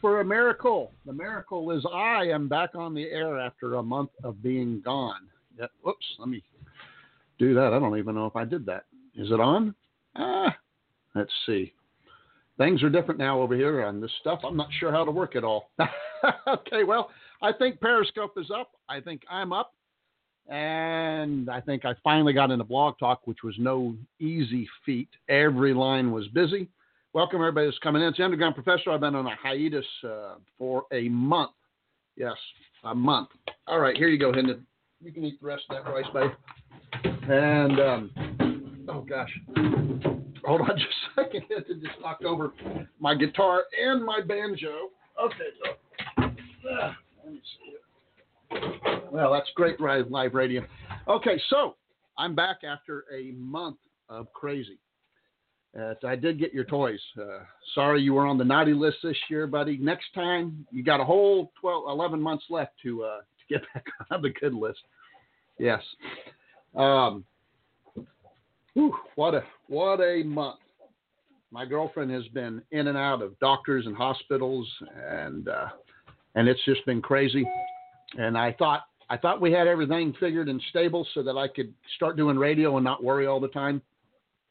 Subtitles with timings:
[0.00, 0.92] for a miracle?
[1.06, 5.22] The miracle is I am back on the air after a month of being gone.
[5.58, 6.42] Yeah, whoops, let me
[7.38, 7.72] do that.
[7.72, 8.84] I don't even know if I did that.
[9.16, 9.74] Is it on?
[10.16, 10.56] Ah,
[11.14, 11.72] let's see.
[12.58, 14.40] Things are different now over here on this stuff.
[14.44, 15.70] I'm not sure how to work it all.
[16.48, 17.10] okay, well,
[17.42, 18.72] I think Periscope is up.
[18.88, 19.72] I think I'm up.
[20.48, 25.08] And I think I finally got into Blog Talk, which was no easy feat.
[25.28, 26.68] Every line was busy.
[27.12, 28.08] Welcome, everybody that's coming in.
[28.08, 28.92] It's the Underground Professor.
[28.92, 31.50] I've been on a hiatus uh, for a month.
[32.14, 32.36] Yes,
[32.84, 33.30] a month.
[33.66, 34.64] All right, here you go, Hendon.
[35.02, 36.30] You can eat the rest of that rice, babe.
[37.28, 39.28] And, um, oh, gosh.
[40.44, 40.88] Hold on just
[41.18, 41.42] a second.
[41.48, 42.52] Hendon just knocked over
[43.00, 44.90] my guitar and my banjo.
[45.20, 45.34] Okay,
[45.64, 46.30] so.
[46.70, 48.58] Ah, let me see.
[49.10, 50.64] Well, that's great live radio.
[51.08, 51.74] Okay, so
[52.16, 53.78] I'm back after a month
[54.08, 54.78] of crazy.
[55.78, 57.00] Uh, I did get your toys.
[57.20, 57.44] Uh,
[57.74, 59.76] sorry you were on the naughty list this year, buddy.
[59.76, 63.84] Next time, you got a whole 12, 11 months left to uh, to get back
[64.10, 64.80] on the good list.
[65.58, 65.82] Yes.
[66.76, 67.24] Um,
[68.74, 70.58] whew, what a what a month.
[71.52, 74.68] My girlfriend has been in and out of doctors and hospitals,
[75.08, 75.68] and uh,
[76.34, 77.48] and it's just been crazy.
[78.18, 81.72] And I thought I thought we had everything figured and stable so that I could
[81.96, 83.82] start doing radio and not worry all the time.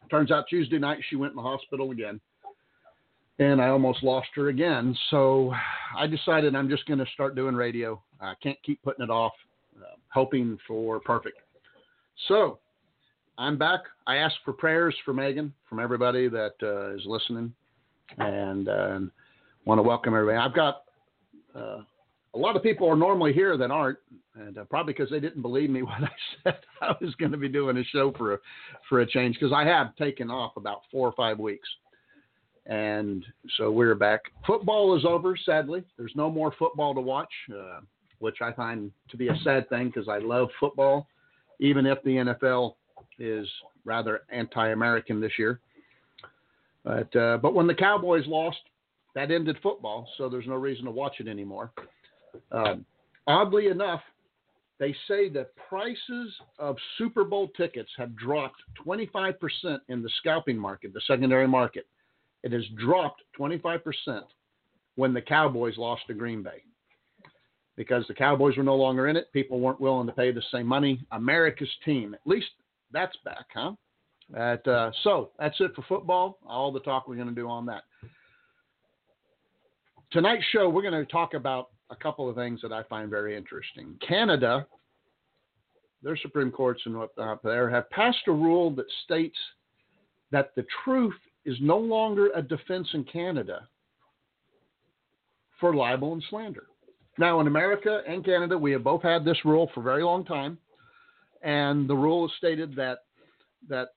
[0.09, 2.19] Turns out Tuesday night she went in the hospital again.
[3.39, 4.95] And I almost lost her again.
[5.11, 5.53] So
[5.97, 8.01] I decided I'm just going to start doing radio.
[8.19, 9.31] I can't keep putting it off,
[9.79, 11.37] uh, hoping for perfect.
[12.27, 12.59] So
[13.37, 13.79] I'm back.
[14.07, 17.53] I ask for prayers for Megan, from everybody that uh, is listening,
[18.17, 18.99] and uh,
[19.63, 20.37] want to welcome everybody.
[20.37, 20.83] I've got
[21.55, 21.83] uh,
[22.33, 23.97] a lot of people are normally here that aren't,
[24.35, 26.11] and uh, probably because they didn't believe me when I
[26.43, 28.37] said I was going to be doing a show for a
[28.87, 29.35] for a change.
[29.39, 31.67] Because I have taken off about four or five weeks,
[32.65, 33.25] and
[33.57, 34.21] so we're back.
[34.45, 35.83] Football is over, sadly.
[35.97, 37.79] There's no more football to watch, uh,
[38.19, 41.07] which I find to be a sad thing because I love football,
[41.59, 42.75] even if the NFL
[43.17, 43.47] is
[43.85, 45.59] rather anti-American this year.
[46.83, 48.59] But uh, but when the Cowboys lost,
[49.15, 51.71] that ended football, so there's no reason to watch it anymore.
[52.51, 52.85] Um,
[53.27, 54.01] oddly enough,
[54.79, 59.33] they say that prices of Super Bowl tickets have dropped 25%
[59.89, 61.85] in the scalping market, the secondary market.
[62.43, 63.81] It has dropped 25%
[64.95, 66.63] when the Cowboys lost to Green Bay.
[67.75, 70.65] Because the Cowboys were no longer in it, people weren't willing to pay the same
[70.65, 71.05] money.
[71.11, 72.47] America's team, at least
[72.91, 73.73] that's back, huh?
[74.35, 76.39] At, uh, so that's it for football.
[76.45, 77.83] All the talk we're going to do on that.
[80.11, 83.35] Tonight's show, we're going to talk about a couple of things that I find very
[83.35, 83.95] interesting.
[84.07, 84.65] Canada,
[86.03, 89.37] their Supreme Courts and what uh, there have passed a rule that states
[90.31, 91.15] that the truth
[91.45, 93.67] is no longer a defense in Canada
[95.59, 96.67] for libel and slander.
[97.17, 100.23] Now, in America and Canada, we have both had this rule for a very long
[100.23, 100.57] time,
[101.41, 102.99] and the rule is stated that
[103.67, 103.89] that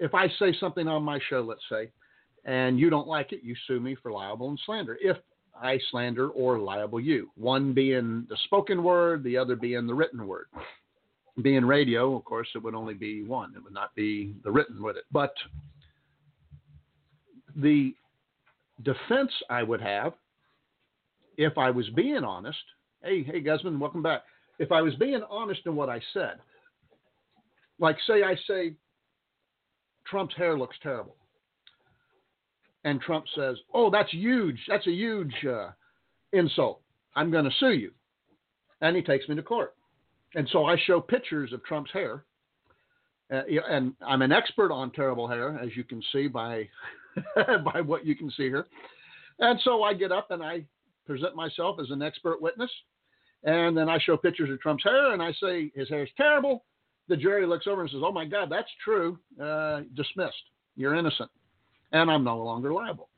[0.00, 1.90] if I say something on my show, let's say,
[2.44, 4.98] and you don't like it, you sue me for libel and slander.
[5.00, 5.16] If
[5.62, 10.26] I slander or Liable you, one being the spoken word, the other being the written
[10.26, 10.46] word.
[11.42, 13.52] Being radio, of course, it would only be one.
[13.54, 15.04] It would not be the written with it.
[15.12, 15.34] But
[17.54, 17.94] the
[18.82, 20.14] defense I would have,
[21.36, 22.58] if I was being honest,
[23.02, 24.22] hey, hey, Guzman, welcome back.
[24.58, 26.38] If I was being honest in what I said,
[27.78, 28.74] like say I say
[30.06, 31.16] Trump's hair looks terrible,
[32.86, 34.58] and Trump says, "Oh, that's huge.
[34.68, 35.70] That's a huge uh,
[36.32, 36.80] insult.
[37.14, 37.90] I'm going to sue you,"
[38.80, 39.74] and he takes me to court,
[40.34, 42.24] and so I show pictures of Trump's hair.
[43.30, 46.68] Uh, and I'm an expert on terrible hair, as you can see by
[47.36, 48.66] by what you can see here.
[49.40, 50.64] And so I get up and I
[51.06, 52.70] present myself as an expert witness.
[53.42, 56.64] And then I show pictures of Trump's hair and I say his hair is terrible.
[57.08, 59.18] The jury looks over and says, Oh my God, that's true.
[59.40, 60.34] Uh, dismissed.
[60.76, 61.30] You're innocent.
[61.92, 63.08] And I'm no longer liable.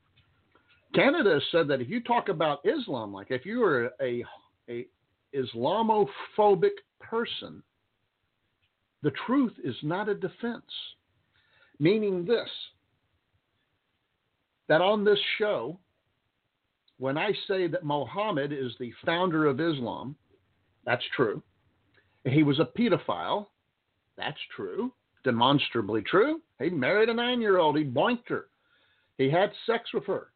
[0.93, 4.23] Canada has said that if you talk about Islam, like if you are a,
[4.69, 4.85] a
[5.35, 7.61] Islamophobic person,
[9.03, 10.63] the truth is not a defense.
[11.79, 12.49] Meaning this
[14.67, 15.79] that on this show,
[16.99, 20.15] when I say that Mohammed is the founder of Islam,
[20.85, 21.41] that's true.
[22.23, 23.47] He was a pedophile,
[24.15, 24.93] that's true,
[25.23, 26.41] demonstrably true.
[26.59, 28.45] He married a nine year old, he boinked her,
[29.19, 30.29] he had sex with her.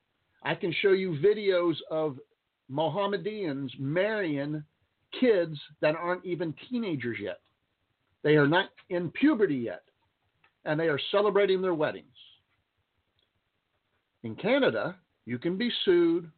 [0.44, 2.20] I can show you videos of
[2.70, 4.62] Mohammedans marrying
[5.20, 7.40] kids that aren't even teenagers yet.
[8.24, 9.84] They are not in puberty yet,
[10.66, 12.06] and they are celebrating their weddings.
[14.24, 16.30] In Canada, you can be sued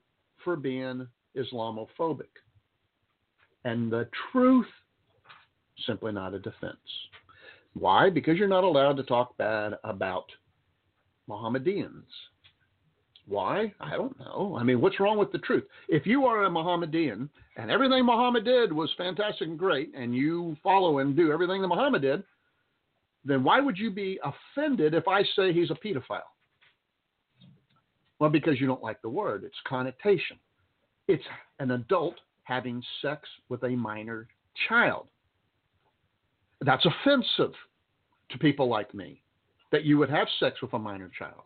[0.44, 2.30] for being Islamophobic.
[3.64, 4.68] And the truth,
[5.88, 6.78] simply not a defense.
[7.74, 8.12] Why?
[8.12, 10.25] Because you're not allowed to talk bad about
[11.28, 12.06] Mohammedans.
[13.27, 13.74] Why?
[13.79, 14.55] I don't know.
[14.60, 15.63] I mean, what's wrong with the truth?
[15.89, 20.55] If you are a Mohammedan and everything Muhammad did was fantastic and great, and you
[20.62, 22.24] follow and do everything that Muhammad did,
[23.24, 26.22] then why would you be offended if I say he's a pedophile?
[28.20, 30.38] Well, because you don't like the word, it's connotation.
[31.08, 31.24] It's
[31.60, 34.27] an adult having sex with a minor
[34.70, 35.08] child.
[36.62, 37.53] That's offensive
[38.29, 39.22] to people like me
[39.72, 41.41] that you would have sex with a minor child.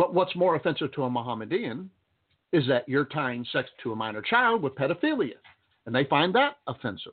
[0.00, 1.90] But what's more offensive to a Mohammedan
[2.54, 5.34] is that you're tying sex to a minor child with pedophilia.
[5.84, 7.12] And they find that offensive.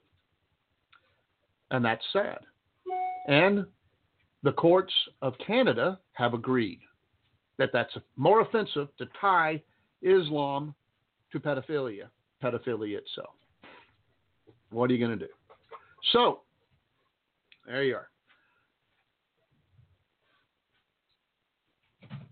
[1.69, 2.37] And that's sad.
[3.27, 3.65] And
[4.41, 6.79] the courts of Canada have agreed
[7.57, 9.61] that that's more offensive to tie
[10.01, 10.73] Islam
[11.33, 12.05] to pedophilia,
[12.41, 13.33] pedophilia itself.
[14.69, 15.33] What are you going to do?
[16.13, 16.39] So,
[17.65, 18.07] there you are.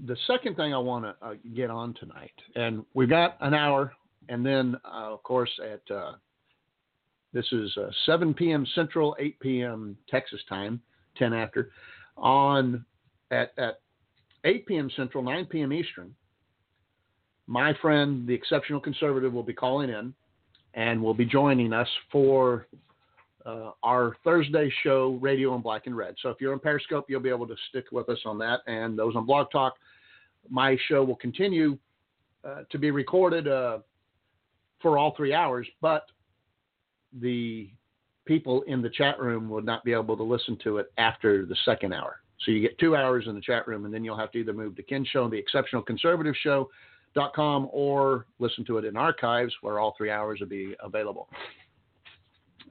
[0.07, 3.93] The second thing I want to uh, get on tonight, and we've got an hour,
[4.29, 6.13] and then, uh, of course, at uh,
[7.33, 8.67] this is uh, 7 p.m.
[8.75, 9.97] Central, 8 p.m.
[10.07, 10.79] Texas time,
[11.17, 11.71] 10 after,
[12.17, 12.85] on
[13.31, 13.81] at, at
[14.43, 14.91] 8 p.m.
[14.95, 15.73] Central, 9 p.m.
[15.73, 16.13] Eastern,
[17.47, 20.13] my friend, the exceptional conservative, will be calling in
[20.75, 22.67] and will be joining us for
[23.45, 26.15] uh, our Thursday show, Radio in Black and Red.
[26.21, 28.61] So if you're on Periscope, you'll be able to stick with us on that.
[28.67, 29.75] And those on Blog Talk,
[30.49, 31.77] my show will continue
[32.43, 33.79] uh, to be recorded uh,
[34.81, 36.05] for all three hours, but
[37.21, 37.69] the
[38.25, 41.55] people in the chat room will not be able to listen to it after the
[41.65, 42.19] second hour.
[42.43, 44.53] So you get two hours in the chat room, and then you'll have to either
[44.53, 49.53] move to Ken Show, and the Exceptional Conservative Show.com, or listen to it in archives
[49.61, 51.29] where all three hours will be available.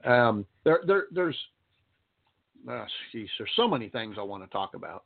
[0.03, 1.37] Um, there, there, there's,
[2.69, 5.03] uh, geez, there's so many things I want to talk about.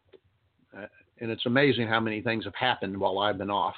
[0.77, 0.85] uh,
[1.21, 3.75] and it's amazing how many things have happened while I've been off.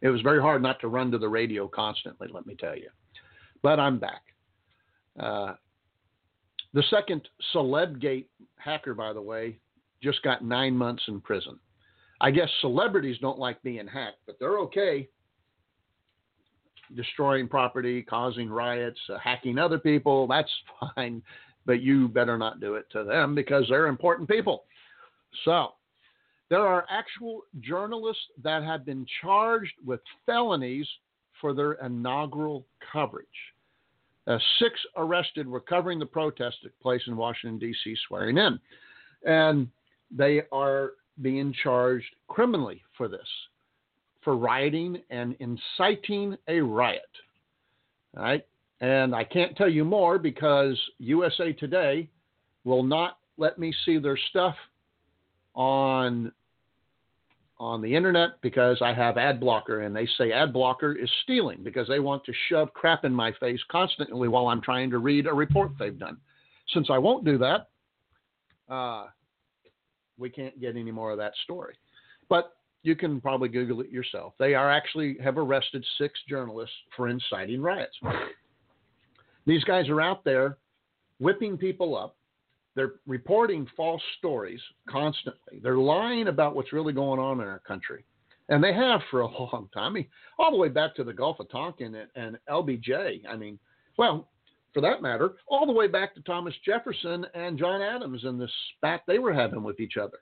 [0.00, 2.88] It was very hard not to run to the radio constantly, let me tell you.
[3.62, 4.22] But I'm back.
[5.18, 5.54] Uh,
[6.74, 9.58] the second Celebgate hacker, by the way,
[10.02, 11.58] just got nine months in prison.
[12.20, 15.08] I guess celebrities don't like being hacked, but they're okay
[16.94, 20.26] destroying property, causing riots, uh, hacking other people.
[20.26, 20.50] That's
[20.94, 21.22] fine,
[21.66, 24.64] but you better not do it to them because they're important people.
[25.44, 25.74] So,
[26.50, 30.86] there are actual journalists that have been charged with felonies
[31.40, 33.26] for their inaugural coverage.
[34.26, 38.58] Uh, six arrested were covering the protest that took place in Washington, D.C., swearing in.
[39.24, 39.68] And
[40.10, 43.26] they are being charged criminally for this,
[44.22, 47.02] for rioting and inciting a riot.
[48.16, 48.46] All right.
[48.80, 52.08] And I can't tell you more because USA Today
[52.64, 54.54] will not let me see their stuff
[55.54, 56.30] on
[57.60, 61.62] on the internet because I have ad blocker and they say ad blocker is stealing
[61.62, 65.26] because they want to shove crap in my face constantly while I'm trying to read
[65.26, 66.18] a report they've done.
[66.72, 67.68] Since I won't do that,
[68.72, 69.06] uh,
[70.18, 71.74] we can't get any more of that story.
[72.28, 74.34] But you can probably Google it yourself.
[74.38, 77.96] They are actually have arrested six journalists for inciting riots.
[79.46, 80.58] These guys are out there
[81.18, 82.16] whipping people up.
[82.78, 85.58] They're reporting false stories constantly.
[85.60, 88.04] They're lying about what's really going on in our country.
[88.50, 89.90] And they have for a long time.
[89.90, 90.06] I mean,
[90.38, 93.22] all the way back to the Gulf of Tonkin and, and LBJ.
[93.28, 93.58] I mean,
[93.96, 94.28] well,
[94.72, 98.48] for that matter, all the way back to Thomas Jefferson and John Adams and the
[98.76, 100.20] spat they were having with each other.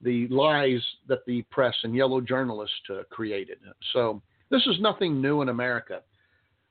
[0.00, 3.58] The lies that the press and yellow journalists uh, created.
[3.92, 6.00] So this is nothing new in America.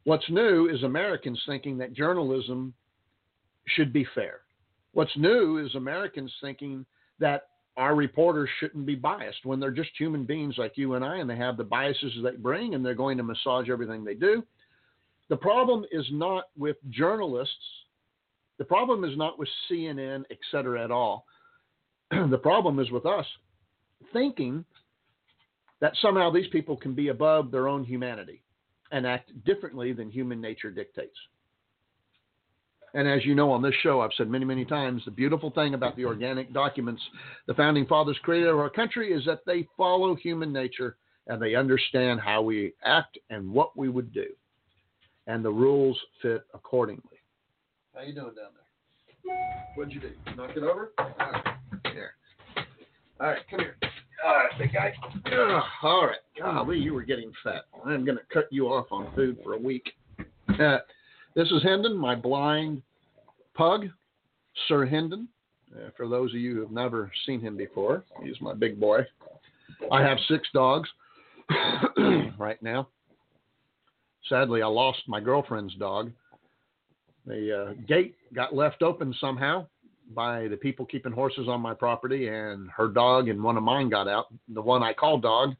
[0.06, 2.74] What's new is Americans thinking that journalism
[3.68, 4.40] should be fair.
[4.94, 6.86] What's new is Americans thinking
[7.20, 7.44] that
[7.78, 11.30] our reporters shouldn't be biased when they're just human beings like you and I, and
[11.30, 14.44] they have the biases they bring, and they're going to massage everything they do.
[15.30, 17.54] The problem is not with journalists.
[18.58, 21.26] The problem is not with CNN, et cetera, at all.
[22.12, 23.26] the problem is with us
[24.12, 24.66] thinking
[25.80, 28.42] that somehow these people can be above their own humanity
[28.92, 31.16] and act differently than human nature dictates.
[32.94, 35.74] And as you know on this show, I've said many, many times the beautiful thing
[35.74, 37.02] about the organic documents
[37.48, 41.56] the founding fathers created of our country is that they follow human nature and they
[41.56, 44.26] understand how we act and what we would do
[45.30, 47.04] and the rules fit accordingly.
[47.96, 49.70] How you doing down there?
[49.76, 50.10] What'd you do?
[50.36, 50.92] Knock it over?
[50.98, 51.46] All right.
[51.94, 52.16] Here.
[53.20, 53.78] All right, come here.
[54.26, 54.94] All right, big guy.
[55.28, 56.18] Ugh, all right.
[56.38, 57.66] Golly, you were getting fat.
[57.86, 59.92] I'm going to cut you off on food for a week.
[60.60, 60.80] Uh,
[61.36, 62.82] this is Hendon, my blind
[63.54, 63.88] pug,
[64.68, 65.28] Sir Hendon.
[65.76, 69.02] Uh, for those of you who have never seen him before, he's my big boy.
[69.92, 70.90] I have six dogs
[72.38, 72.88] right now.
[74.28, 76.12] Sadly, I lost my girlfriend's dog.
[77.26, 79.68] The uh, gate got left open somehow
[80.16, 83.90] by the people keeping horses on my property, and her dog and one of mine
[83.90, 85.54] got out, the one I called dog.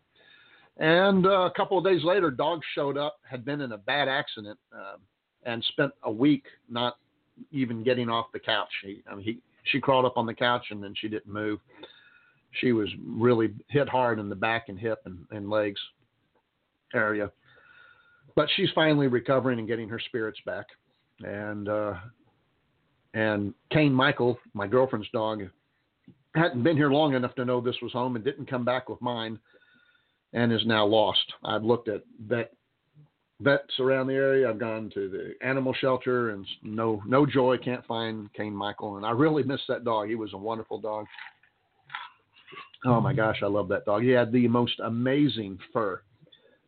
[0.78, 4.08] And uh, a couple of days later, dog showed up, had been in a bad
[4.08, 4.96] accident, uh,
[5.44, 6.98] and spent a week not
[7.52, 8.70] even getting off the couch.
[8.84, 11.60] He, I mean, he, she crawled up on the couch and then she didn't move.
[12.60, 15.80] She was really hit hard in the back and hip and, and legs
[16.94, 17.32] area
[18.40, 20.68] but she's finally recovering and getting her spirits back.
[21.26, 21.96] And uh,
[23.14, 25.44] and Kane Michael, my girlfriend's dog,
[26.36, 29.02] hadn't been here long enough to know this was home and didn't come back with
[29.02, 29.38] mine,
[30.32, 31.34] and is now lost.
[31.44, 32.54] I've looked at vet
[33.42, 34.50] vets around the area.
[34.50, 37.58] I've gone to the animal shelter and no no joy.
[37.58, 40.10] Can't find Kane Michael, and I really miss that dog.
[40.10, 41.06] He was a wonderful dog.
[42.86, 44.04] Oh my gosh, I love that dog.
[44.04, 46.02] He had the most amazing fur.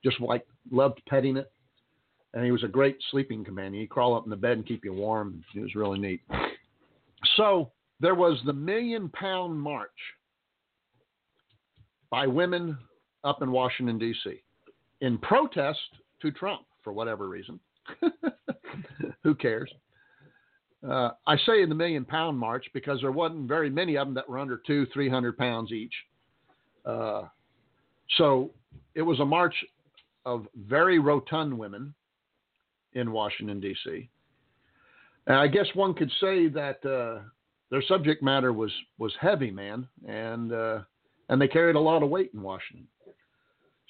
[0.04, 1.52] Just like loved petting it.
[2.34, 3.82] And he was a great sleeping companion.
[3.82, 5.44] He'd crawl up in the bed and keep you warm.
[5.54, 6.22] It was really neat.
[7.36, 9.90] So there was the Million Pound March
[12.10, 12.78] by women
[13.24, 14.42] up in Washington, D.C.,
[15.02, 15.80] in protest
[16.22, 17.60] to Trump for whatever reason.
[19.24, 19.72] Who cares?
[20.88, 24.16] Uh, I say in the Million Pound March because there wasn't very many of them
[24.16, 25.94] that were under two, three hundred pounds each.
[26.86, 27.24] Uh,
[28.18, 28.52] so
[28.96, 29.54] it was a march
[30.26, 31.94] of very rotund women
[32.94, 34.10] in Washington, D.C.
[35.28, 37.22] And I guess one could say that uh,
[37.70, 40.80] their subject matter was, was heavy, man, and, uh,
[41.30, 42.88] and they carried a lot of weight in Washington.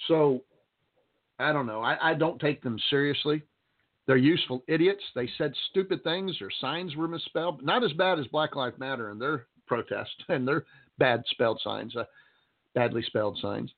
[0.08, 0.42] So
[1.42, 1.82] I don't know.
[1.82, 3.44] I, I don't take them seriously.
[4.08, 5.04] They're useful idiots.
[5.16, 6.36] They said stupid things.
[6.40, 7.64] Their signs were misspelled.
[7.64, 10.66] Not as bad as Black Lives Matter, and they're protest, and they're
[10.98, 12.04] bad spelled signs, uh,
[12.76, 13.72] badly spelled signs.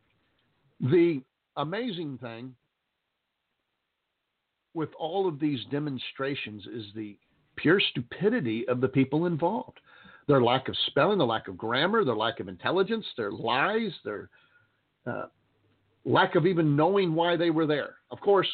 [0.79, 1.21] The
[1.57, 2.55] amazing thing
[4.73, 7.17] with all of these demonstrations is the
[7.55, 9.79] pure stupidity of the people involved.
[10.27, 14.29] Their lack of spelling, their lack of grammar, their lack of intelligence, their lies, their
[15.05, 15.25] uh,
[16.05, 17.95] lack of even knowing why they were there.
[18.11, 18.47] Of course,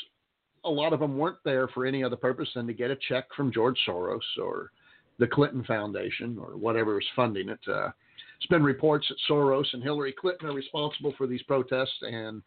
[0.65, 3.25] a lot of them weren't there for any other purpose than to get a check
[3.35, 4.71] from George Soros or
[5.19, 7.59] the Clinton Foundation or whatever is funding it.
[7.67, 7.89] Uh,
[8.37, 12.41] it's been reports that Soros and Hillary Clinton are responsible for these protests and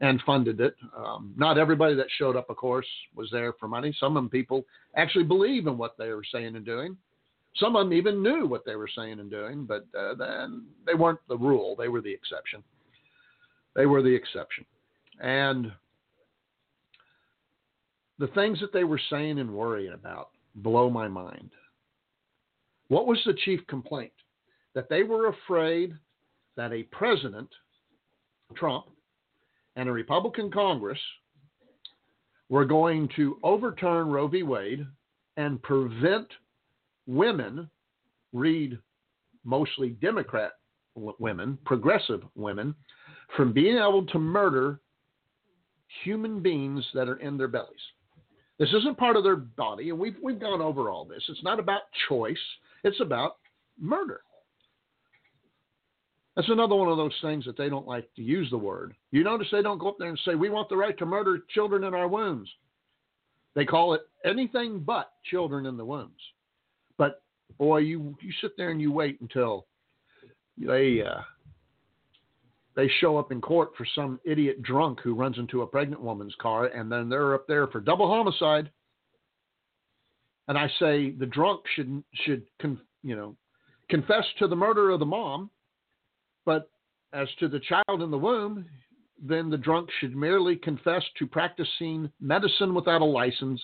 [0.00, 0.76] and funded it.
[0.94, 3.96] Um, not everybody that showed up, of course, was there for money.
[3.98, 6.98] Some of them people actually believe in what they were saying and doing.
[7.56, 10.92] Some of them even knew what they were saying and doing, but uh, then they
[10.92, 11.74] weren't the rule.
[11.76, 12.62] They were the exception.
[13.76, 14.64] They were the exception.
[15.20, 15.70] And
[18.18, 21.50] the things that they were saying and worrying about blow my mind.
[22.88, 24.12] What was the chief complaint?
[24.74, 25.94] That they were afraid
[26.56, 27.48] that a president,
[28.54, 28.86] Trump,
[29.76, 30.98] and a Republican Congress
[32.48, 34.42] were going to overturn Roe v.
[34.42, 34.86] Wade
[35.36, 36.28] and prevent
[37.06, 37.68] women,
[38.32, 38.78] read
[39.44, 40.52] mostly Democrat
[40.94, 42.74] women, progressive women,
[43.36, 44.80] from being able to murder
[46.04, 47.70] human beings that are in their bellies.
[48.58, 51.22] This isn't part of their body, and we've we've gone over all this.
[51.28, 52.36] It's not about choice.
[52.84, 53.36] It's about
[53.78, 54.20] murder.
[56.36, 58.94] That's another one of those things that they don't like to use the word.
[59.10, 61.40] You notice they don't go up there and say, We want the right to murder
[61.54, 62.48] children in our wombs.
[63.54, 66.20] They call it anything but children in the wombs.
[66.98, 67.22] But
[67.58, 69.66] boy, you, you sit there and you wait until
[70.58, 71.22] they uh,
[72.76, 76.34] they show up in court for some idiot drunk who runs into a pregnant woman's
[76.40, 78.70] car, and then they're up there for double homicide.
[80.46, 83.34] And I say the drunk should should con, you know
[83.88, 85.50] confess to the murder of the mom,
[86.44, 86.70] but
[87.12, 88.66] as to the child in the womb,
[89.20, 93.60] then the drunk should merely confess to practicing medicine without a license,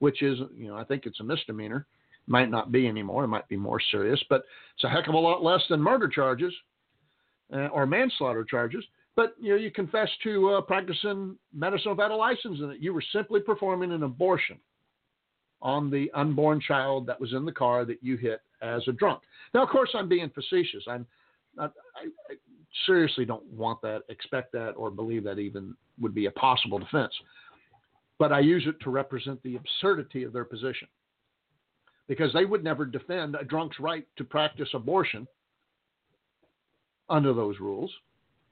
[0.00, 1.86] which is you know I think it's a misdemeanor.
[2.26, 3.24] Might not be anymore.
[3.24, 4.44] It might be more serious, but
[4.74, 6.52] it's a heck of a lot less than murder charges
[7.52, 8.84] uh, or manslaughter charges.
[9.16, 12.94] But you know, you confess to uh, practicing medicine without a license, and that you
[12.94, 14.58] were simply performing an abortion
[15.62, 19.20] on the unborn child that was in the car that you hit as a drunk.
[19.52, 20.84] Now, of course, I'm being facetious.
[20.88, 21.06] I'm
[21.56, 22.36] not, I, I
[22.86, 27.12] seriously don't want that, expect that, or believe that even would be a possible defense.
[28.18, 30.88] But I use it to represent the absurdity of their position.
[32.08, 35.26] Because they would never defend a drunk's right to practice abortion
[37.10, 37.90] under those rules,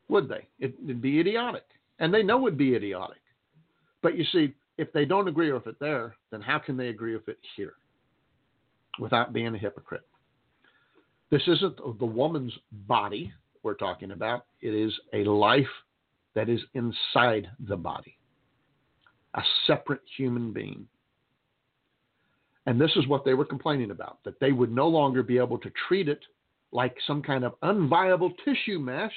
[0.08, 0.46] would they?
[0.58, 1.64] It, would be idiotic.
[1.98, 3.22] And they know it'd be idiotic.
[4.02, 7.14] But you see, if they don't agree with it there, then how can they agree
[7.14, 7.74] with it here
[8.98, 10.06] without being a hypocrite?
[11.30, 12.52] This isn't the woman's
[12.86, 15.66] body we're talking about, it is a life
[16.34, 18.16] that is inside the body,
[19.34, 20.86] a separate human being.
[22.66, 25.58] And this is what they were complaining about that they would no longer be able
[25.58, 26.20] to treat it
[26.72, 29.12] like some kind of unviable tissue mesh.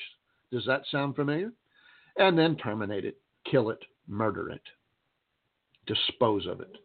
[0.51, 1.51] Does that sound familiar?
[2.17, 3.17] And then terminate it,
[3.49, 4.61] kill it, murder it,
[5.87, 6.75] dispose of it.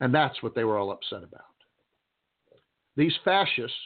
[0.00, 1.42] And that's what they were all upset about.
[2.96, 3.76] These fascists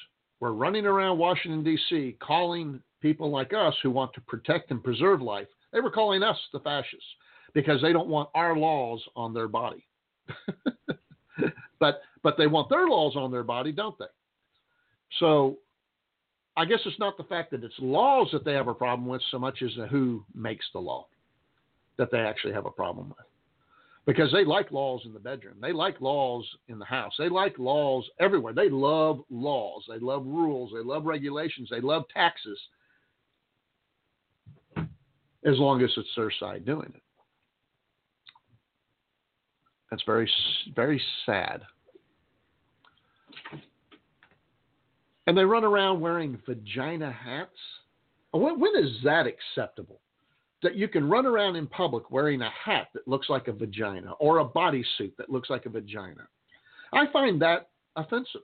[0.40, 5.20] were running around Washington, D.C., calling people like us who want to protect and preserve
[5.20, 7.04] life, they were calling us the fascists
[7.54, 9.86] because they don't want our laws on their body.
[11.80, 14.04] but but they want their laws on their body, don't they?
[15.18, 15.58] So
[16.56, 19.22] I guess it's not the fact that it's laws that they have a problem with
[19.30, 21.06] so much as who makes the law
[21.96, 23.26] that they actually have a problem with.
[24.06, 25.56] Because they like laws in the bedroom.
[25.60, 27.12] They like laws in the house.
[27.18, 28.54] They like laws everywhere.
[28.54, 29.84] They love laws.
[29.88, 30.72] They love rules.
[30.74, 31.68] They love regulations.
[31.70, 32.58] They love taxes.
[34.76, 37.02] As long as it's their side doing it.
[39.90, 40.30] That's very,
[40.74, 41.62] very sad.
[45.30, 47.56] And they run around wearing vagina hats.
[48.32, 50.00] When, when is that acceptable?
[50.60, 54.10] That you can run around in public wearing a hat that looks like a vagina
[54.18, 56.26] or a bodysuit that looks like a vagina.
[56.92, 58.40] I find that offensive.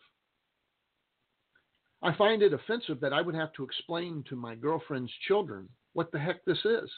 [2.05, 6.12] I find it offensive that I would have to explain to my girlfriend's children what
[6.12, 6.88] the heck this is,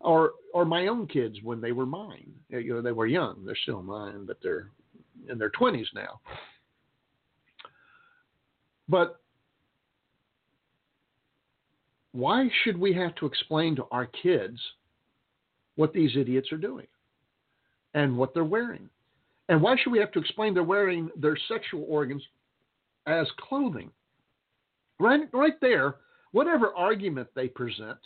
[0.00, 2.32] or or my own kids when they were mine.
[2.48, 4.70] You know, they were young; they're still mine, but they're
[5.28, 6.20] in their twenties now.
[8.88, 9.20] But
[12.16, 14.58] why should we have to explain to our kids
[15.76, 16.86] what these idiots are doing
[17.94, 18.88] and what they're wearing?
[19.48, 22.22] And why should we have to explain they're wearing their sexual organs
[23.06, 23.90] as clothing.
[24.98, 25.96] Right, right there,
[26.32, 27.98] whatever argument they present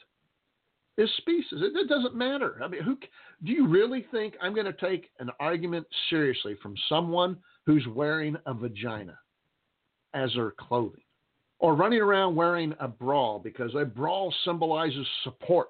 [0.99, 1.61] is species.
[1.63, 2.61] It, it doesn't matter.
[2.63, 2.97] I mean, who
[3.45, 8.37] do you really think I'm going to take an argument seriously from someone who's wearing
[8.47, 9.19] a vagina
[10.15, 11.03] as their clothing,
[11.61, 15.69] or running around wearing a bra because a bra symbolizes support?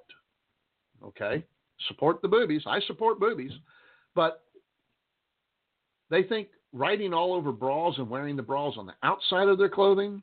[1.04, 1.44] Okay,
[1.88, 2.62] support the boobies.
[2.66, 3.52] I support boobies,
[4.14, 4.44] but
[6.08, 9.68] they think writing all over bras and wearing the bras on the outside of their
[9.68, 10.22] clothing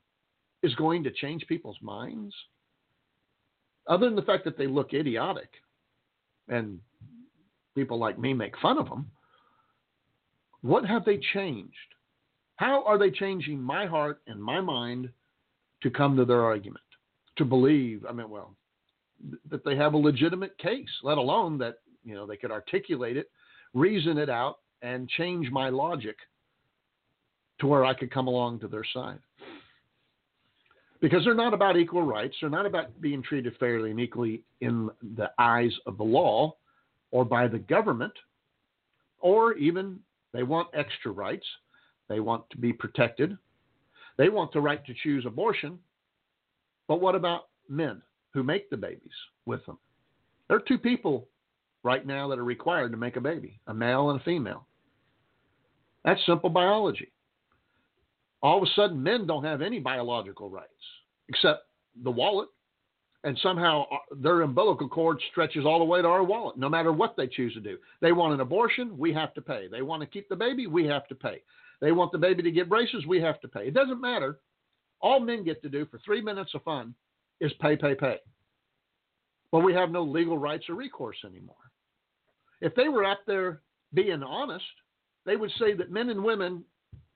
[0.62, 2.34] is going to change people's minds.
[3.86, 5.50] Other than the fact that they look idiotic
[6.48, 6.78] and
[7.74, 9.10] people like me make fun of them,
[10.62, 11.74] what have they changed?
[12.56, 15.10] How are they changing my heart and my mind
[15.82, 16.84] to come to their argument?
[17.36, 18.54] To believe, I mean, well,
[19.50, 23.30] that they have a legitimate case, let alone that, you know, they could articulate it,
[23.74, 26.16] reason it out, and change my logic
[27.60, 29.18] to where I could come along to their side.
[31.00, 32.36] Because they're not about equal rights.
[32.40, 36.56] They're not about being treated fairly and equally in the eyes of the law
[37.10, 38.12] or by the government,
[39.20, 39.98] or even
[40.32, 41.46] they want extra rights.
[42.08, 43.36] They want to be protected.
[44.18, 45.78] They want the right to choose abortion.
[46.86, 48.02] But what about men
[48.34, 49.12] who make the babies
[49.46, 49.78] with them?
[50.48, 51.28] There are two people
[51.82, 54.66] right now that are required to make a baby a male and a female.
[56.04, 57.12] That's simple biology
[58.42, 60.68] all of a sudden men don't have any biological rights
[61.28, 61.64] except
[62.02, 62.48] the wallet
[63.28, 66.92] and somehow uh, their umbilical cord stretches all the way to our wallet no matter
[66.92, 67.76] what they choose to do.
[68.00, 69.68] They want an abortion we have to pay.
[69.68, 71.42] They want to keep the baby we have to pay.
[71.82, 73.68] They want the baby to get braces we have to pay.
[73.68, 74.38] It doesn't matter.
[75.02, 76.94] All men get to do for three minutes of fun
[77.40, 78.16] is pay pay pay.
[79.52, 81.56] But we have no legal rights or recourse anymore.
[82.62, 83.60] If they were out there
[83.92, 84.64] being honest
[85.28, 86.64] they would say that men and women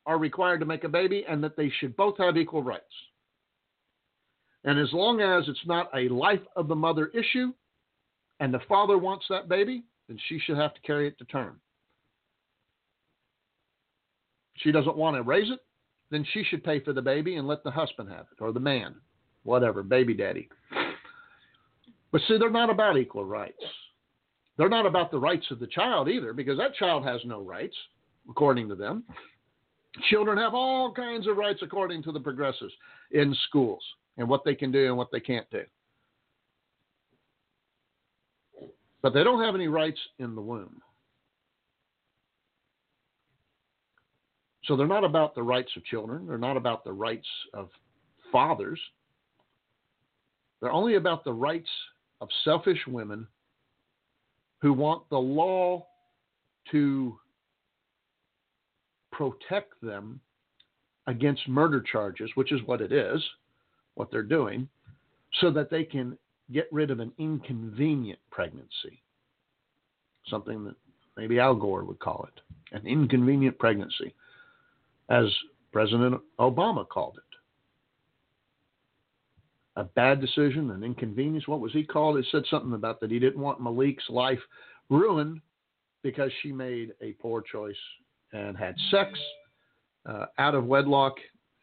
[0.04, 2.84] are required to make a baby and that they should both have equal rights.
[4.64, 7.52] And as long as it's not a life of the mother issue
[8.40, 11.60] and the father wants that baby, then she should have to carry it to term.
[14.56, 15.60] She doesn't want to raise it,
[16.10, 18.60] then she should pay for the baby and let the husband have it or the
[18.60, 18.94] man,
[19.42, 20.48] whatever, baby daddy.
[22.12, 23.62] But see, they're not about equal rights.
[24.58, 27.74] They're not about the rights of the child either, because that child has no rights,
[28.28, 29.04] according to them.
[30.10, 32.72] Children have all kinds of rights according to the progressives
[33.10, 33.82] in schools
[34.16, 35.62] and what they can do and what they can't do.
[39.02, 40.80] But they don't have any rights in the womb.
[44.64, 47.68] So they're not about the rights of children, they're not about the rights of
[48.30, 48.80] fathers.
[50.60, 51.68] They're only about the rights
[52.20, 53.26] of selfish women
[54.60, 55.84] who want the law
[56.70, 57.18] to
[59.10, 60.20] protect them
[61.08, 63.20] against murder charges, which is what it is,
[63.94, 64.68] what they're doing,
[65.40, 66.16] so that they can
[66.52, 69.02] get rid of an inconvenient pregnancy.
[70.28, 70.74] Something that
[71.16, 72.40] maybe Al Gore would call it
[72.74, 74.14] an inconvenient pregnancy,
[75.08, 75.26] as
[75.72, 77.22] President Obama called it.
[79.76, 81.48] A bad decision, an inconvenience.
[81.48, 82.18] What was he called?
[82.18, 84.40] It said something about that he didn't want Malik's life
[84.90, 85.40] ruined
[86.02, 87.74] because she made a poor choice
[88.32, 89.18] and had sex
[90.06, 91.14] uh, out of wedlock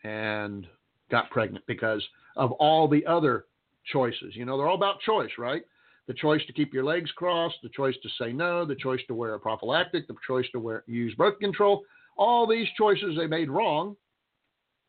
[0.04, 0.65] and
[1.10, 3.45] got pregnant because of all the other
[3.91, 4.36] choices.
[4.36, 5.63] You know, they're all about choice, right?
[6.08, 9.13] The choice to keep your legs crossed, the choice to say no, the choice to
[9.13, 11.84] wear a prophylactic, the choice to wear, use birth control.
[12.17, 13.95] All these choices they made wrong,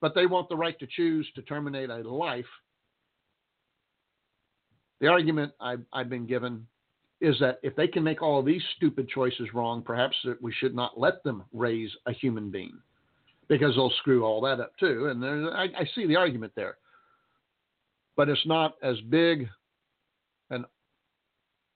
[0.01, 2.47] but they want the right to choose to terminate a life.
[5.01, 6.67] The argument I've, I've been given
[7.21, 10.99] is that if they can make all these stupid choices wrong, perhaps we should not
[10.99, 12.79] let them raise a human being
[13.51, 15.09] because they'll screw all that up too.
[15.09, 16.79] And I, I see the argument there,
[18.17, 19.47] but it's not as big
[20.49, 20.65] and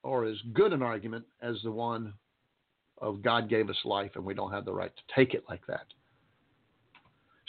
[0.03, 2.15] or as good an argument as the one
[2.99, 5.67] of God gave us life and we don't have the right to take it like
[5.67, 5.85] that.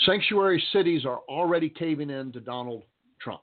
[0.05, 2.83] Sanctuary cities are already caving in to Donald
[3.21, 3.41] Trump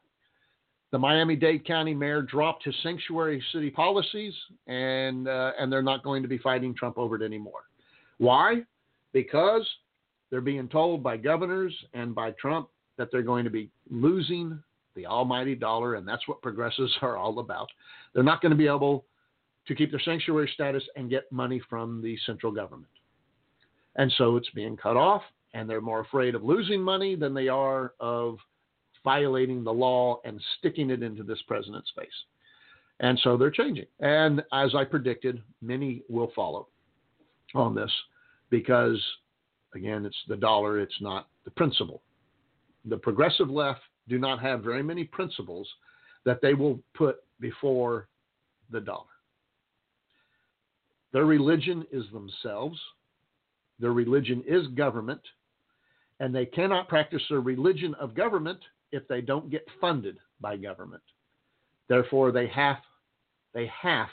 [0.92, 4.34] the Miami-Dade County mayor dropped his sanctuary city policies,
[4.66, 7.62] and uh, and they're not going to be fighting Trump over it anymore.
[8.18, 8.62] Why?
[9.14, 9.66] Because
[10.32, 14.58] they're being told by governors and by Trump that they're going to be losing
[14.96, 17.68] the almighty dollar, and that's what progressives are all about.
[18.14, 19.04] They're not going to be able
[19.68, 22.90] to keep their sanctuary status and get money from the central government.
[23.96, 27.48] And so it's being cut off, and they're more afraid of losing money than they
[27.48, 28.38] are of
[29.04, 32.08] violating the law and sticking it into this president's face.
[33.00, 33.86] And so they're changing.
[34.00, 36.68] And as I predicted, many will follow
[37.54, 37.92] on this
[38.48, 38.98] because,
[39.74, 42.02] again, it's the dollar, it's not the principle.
[42.85, 45.68] the progressive left do not have very many principles
[46.24, 48.08] that they will put before
[48.70, 49.04] the dollar.
[51.12, 52.80] Their religion is themselves,
[53.78, 55.20] their religion is government,
[56.20, 58.61] and they cannot practice their religion of government
[58.92, 61.02] if they don't get funded by government.
[61.88, 62.78] Therefore, they have
[63.54, 64.08] they have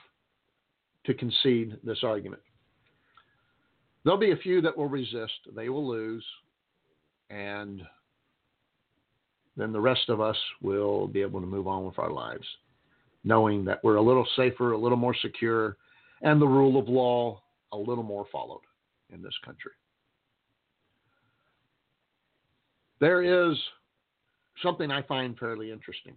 [1.06, 2.42] to concede this argument.
[4.10, 6.26] There'll be a few that will resist, they will lose,
[7.30, 7.84] and
[9.56, 12.48] then the rest of us will be able to move on with our lives,
[13.24, 15.78] knowing that we're a little safer, a little more secure,
[16.24, 17.40] and the rule of law
[17.72, 18.64] a little more followed
[19.14, 19.74] in this country.
[23.00, 23.56] There is
[24.64, 26.16] something I find fairly interesting.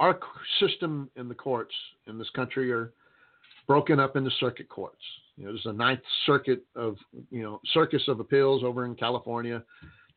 [0.00, 0.20] Our
[0.60, 1.74] system in the courts
[2.06, 2.92] in this country are
[3.66, 5.02] broken up into circuit courts.
[5.36, 6.96] You know, there's a ninth circuit of,
[7.30, 9.62] you know, circus of appeals over in California.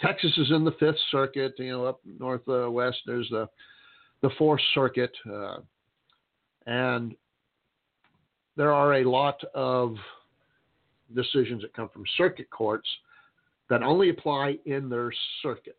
[0.02, 1.54] Texas is in the fifth circuit.
[1.58, 3.48] You know, up northwest there's the
[4.22, 5.58] the fourth circuit, uh,
[6.66, 7.16] and
[8.58, 9.96] there are a lot of
[11.14, 12.88] decisions that come from circuit courts
[13.70, 15.78] that only apply in their circuit.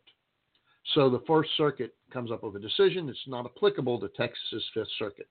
[0.93, 3.09] So the Fourth Circuit comes up with a decision.
[3.09, 5.27] It's not applicable to Texas's Fifth Circuit.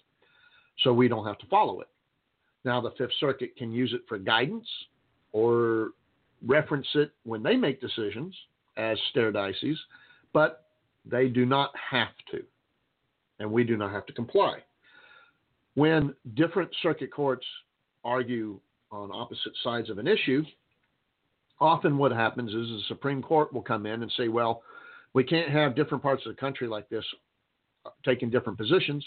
[0.81, 1.89] So we don't have to follow it.
[2.67, 4.67] Now, the Fifth Circuit can use it for guidance
[5.33, 5.91] or
[6.45, 8.35] reference it when they make decisions
[8.77, 9.77] as stare decisis,
[10.33, 10.65] but
[11.05, 12.43] they do not have to.
[13.39, 14.59] And we do not have to comply.
[15.75, 17.47] When different circuit courts
[18.05, 18.59] argue
[18.91, 20.43] on opposite sides of an issue,
[21.61, 24.63] often what happens is the Supreme Court will come in and say, well,
[25.13, 27.05] we can't have different parts of the country like this
[27.85, 29.07] uh, taking different positions,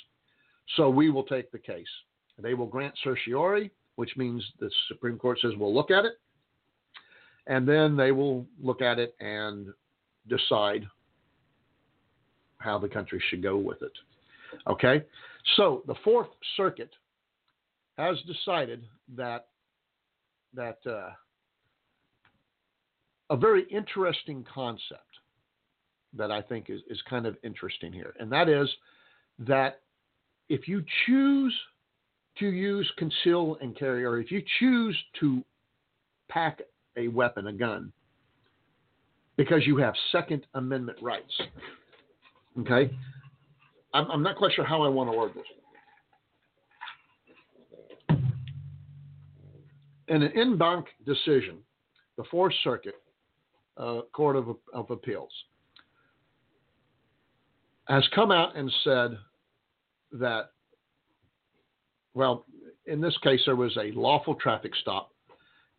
[0.77, 1.85] so we will take the case.
[2.41, 6.13] They will grant certiorari, which means the Supreme Court says we'll look at it,
[7.47, 9.67] and then they will look at it and
[10.27, 10.85] decide
[12.59, 13.91] how the country should go with it.
[14.67, 15.03] Okay?
[15.55, 16.91] So the Fourth Circuit
[17.97, 19.47] has decided that
[20.53, 21.11] that uh,
[23.29, 25.03] a very interesting concept
[26.13, 28.67] that I think is, is kind of interesting here, and that is
[29.39, 29.81] that
[30.49, 31.55] if you choose
[32.39, 35.43] to use conceal and carry, or if you choose to
[36.29, 36.61] pack
[36.97, 37.91] a weapon, a gun,
[39.37, 41.41] because you have Second Amendment rights,
[42.59, 42.91] okay?
[43.93, 45.45] I'm, I'm not quite sure how I want to word this.
[50.09, 51.57] In an en banc decision,
[52.17, 52.95] the Fourth Circuit
[53.77, 55.31] uh, Court of, of Appeals
[57.87, 59.17] has come out and said
[60.11, 60.51] that,
[62.13, 62.45] well,
[62.85, 65.11] in this case, there was a lawful traffic stop,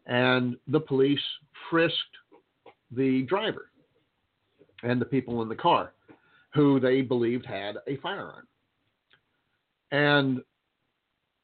[0.06, 1.20] and the police
[1.68, 1.96] frisked
[2.90, 3.70] the driver
[4.82, 5.92] and the people in the car
[6.54, 8.46] who they believed had a firearm.
[9.92, 10.40] And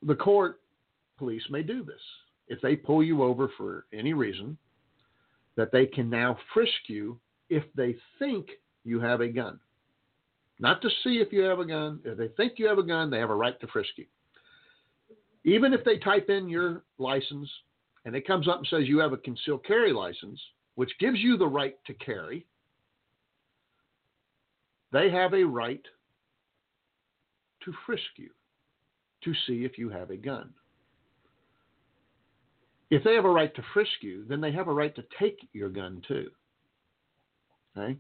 [0.02, 0.60] the court
[1.18, 2.00] police may do this.
[2.48, 4.56] If they pull you over for any reason,
[5.56, 7.18] that they can now frisk you
[7.48, 8.48] if they think
[8.84, 9.58] you have a gun.
[10.58, 12.00] Not to see if you have a gun.
[12.04, 14.06] If they think you have a gun, they have a right to frisk you.
[15.46, 17.48] Even if they type in your license
[18.04, 20.40] and it comes up and says you have a concealed carry license,
[20.74, 22.44] which gives you the right to carry,
[24.92, 25.82] they have a right
[27.64, 28.30] to frisk you
[29.22, 30.50] to see if you have a gun.
[32.90, 35.38] If they have a right to frisk you, then they have a right to take
[35.52, 36.28] your gun too.
[37.76, 37.96] Okay?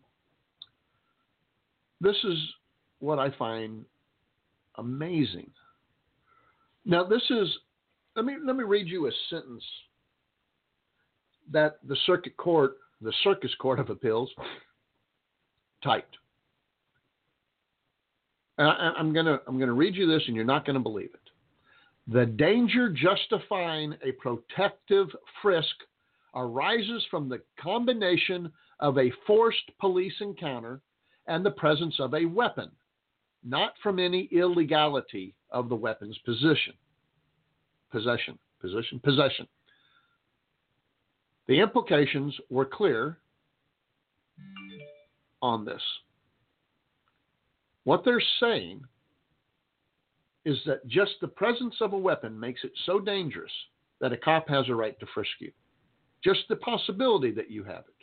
[2.00, 2.38] This is
[2.98, 3.84] what I find
[4.78, 5.50] amazing.
[6.86, 7.48] Now, this is
[8.14, 9.64] let me let me read you a sentence
[11.50, 14.30] that the circuit court, the Circus Court of Appeals,
[15.82, 16.16] typed.
[18.58, 21.20] And I, I'm gonna I'm gonna read you this, and you're not gonna believe it.
[22.06, 25.08] The danger justifying a protective
[25.42, 25.74] frisk
[26.36, 30.80] arises from the combination of a forced police encounter
[31.26, 32.70] and the presence of a weapon,
[33.44, 36.74] not from any illegality of the weapon's position.
[37.90, 39.46] Possession, position, possession.
[41.46, 43.18] The implications were clear
[45.40, 45.82] on this.
[47.84, 48.82] What they're saying
[50.44, 53.52] is that just the presence of a weapon makes it so dangerous
[54.00, 55.52] that a cop has a right to frisk you.
[56.22, 57.96] Just the possibility that you have it.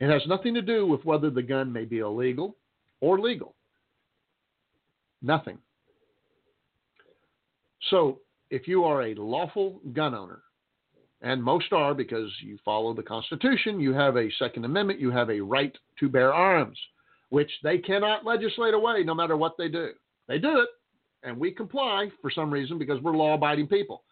[0.00, 2.56] It has nothing to do with whether the gun may be illegal
[3.02, 3.54] or legal.
[5.20, 5.58] Nothing.
[7.90, 10.42] So, if you are a lawful gun owner
[11.20, 15.30] and most are because you follow the Constitution, you have a Second Amendment, you have
[15.30, 16.78] a right to bear arms,
[17.30, 19.90] which they cannot legislate away no matter what they do.
[20.28, 20.68] They do it,
[21.22, 24.04] and we comply for some reason because we're law abiding people.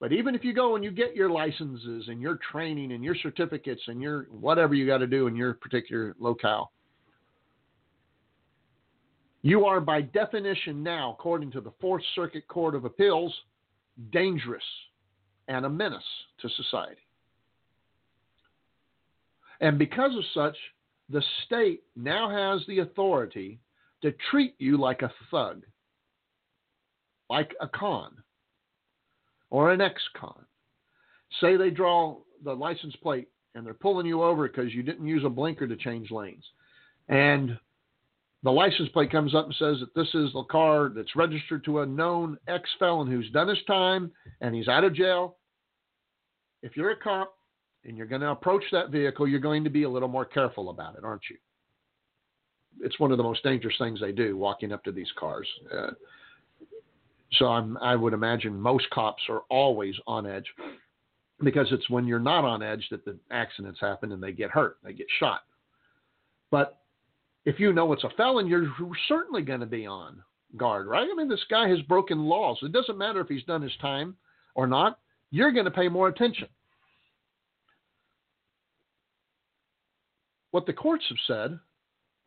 [0.00, 3.16] But even if you go and you get your licenses and your training and your
[3.16, 6.70] certificates and your whatever you got to do in your particular locale,
[9.42, 13.34] you are by definition now, according to the Fourth Circuit Court of Appeals,
[14.12, 14.62] dangerous
[15.48, 16.02] and a menace
[16.40, 17.00] to society.
[19.60, 20.56] And because of such,
[21.08, 23.58] the state now has the authority
[24.02, 25.64] to treat you like a thug,
[27.30, 28.12] like a con,
[29.50, 30.44] or an ex con.
[31.40, 35.24] Say they draw the license plate and they're pulling you over because you didn't use
[35.24, 36.44] a blinker to change lanes.
[37.08, 37.58] And
[38.42, 41.80] the license plate comes up and says that this is the car that's registered to
[41.80, 45.36] a known ex felon who's done his time and he's out of jail.
[46.62, 47.34] If you're a cop
[47.84, 50.70] and you're going to approach that vehicle, you're going to be a little more careful
[50.70, 51.36] about it, aren't you?
[52.80, 55.48] It's one of the most dangerous things they do, walking up to these cars.
[55.76, 55.90] Uh,
[57.32, 60.46] so I'm, I would imagine most cops are always on edge
[61.42, 64.78] because it's when you're not on edge that the accidents happen and they get hurt,
[64.84, 65.40] they get shot.
[66.50, 66.78] But
[67.48, 68.70] if you know it's a felon, you're
[69.08, 70.22] certainly going to be on
[70.58, 71.08] guard, right?
[71.10, 72.58] I mean, this guy has broken laws.
[72.60, 74.16] It doesn't matter if he's done his time
[74.54, 74.98] or not,
[75.30, 76.48] you're going to pay more attention.
[80.50, 81.58] What the courts have said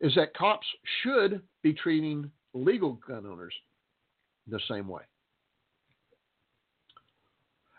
[0.00, 0.66] is that cops
[1.04, 3.54] should be treating legal gun owners
[4.48, 5.02] the same way.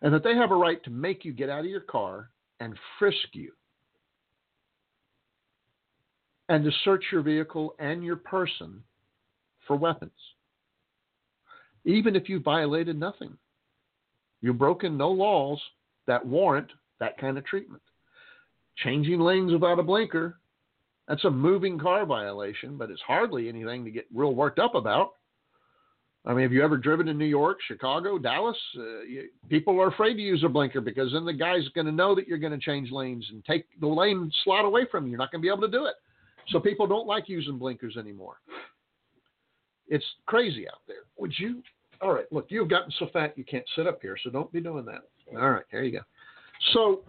[0.02, 2.30] And that they have a right to make you get out of your car
[2.62, 3.52] and frisk you
[6.50, 8.84] and to search your vehicle and your person
[9.68, 10.12] for weapons,
[11.86, 13.38] even if you violated nothing.
[14.42, 15.60] You've broken no laws
[16.06, 16.68] that warrant
[17.00, 17.82] that kind of treatment.
[18.78, 20.40] Changing lanes without a blinker,
[21.08, 25.14] that's a moving car violation, but it's hardly anything to get real worked up about.
[26.26, 28.58] I mean, have you ever driven in New York, Chicago, Dallas?
[28.78, 31.92] Uh, you, people are afraid to use a blinker because then the guy's going to
[31.92, 35.12] know that you're going to change lanes and take the lane slot away from you.
[35.12, 35.96] You're not going to be able to do it.
[36.50, 38.38] So people don't like using blinkers anymore.
[39.88, 41.04] It's crazy out there.
[41.18, 41.62] Would you?
[42.02, 44.60] All right, look, you've gotten so fat you can't sit up here, so don't be
[44.60, 45.02] doing that.
[45.40, 46.04] All right, there you go.
[46.74, 47.04] So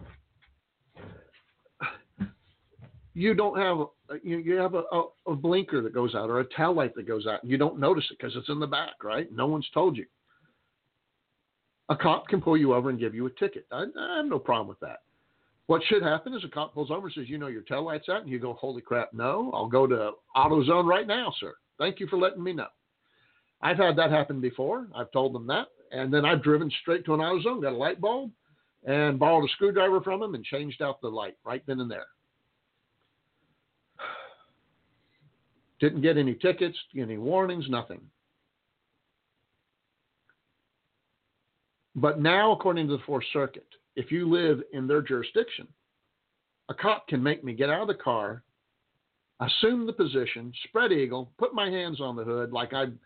[3.15, 3.87] you don't have
[4.23, 7.07] you, you have a, a, a, blinker that goes out or a tail light that
[7.07, 9.31] goes out and you don't notice it because it's in the back, right?
[9.31, 10.05] No one's told you.
[11.89, 13.65] A cop can pull you over and give you a ticket.
[13.71, 14.99] I, I have no problem with that.
[15.67, 18.07] What should happen is a cop pulls over and says, "You know your tail light's
[18.07, 19.51] out," and you go, "Holy crap, no!
[19.51, 21.55] I'll go to AutoZone right now, sir.
[21.79, 22.67] Thank you for letting me know."
[23.61, 24.87] I've had that happen before.
[24.93, 27.99] I've told them that, and then I've driven straight to an AutoZone, got a light
[27.99, 28.31] bulb,
[28.83, 32.05] and borrowed a screwdriver from them and changed out the light right then and there.
[35.79, 38.01] Didn't get any tickets, any warnings, nothing.
[41.95, 45.67] But now, according to the Fourth Circuit, if you live in their jurisdiction,
[46.69, 48.43] a cop can make me get out of the car,
[49.39, 52.99] assume the position, spread eagle, put my hands on the hood like I'm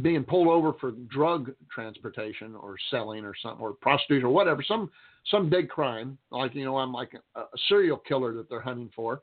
[0.00, 4.90] being pulled over for drug transportation or selling or something or prostitution or whatever, some
[5.30, 8.90] some big crime, like you know, I'm like a, a serial killer that they're hunting
[8.94, 9.22] for.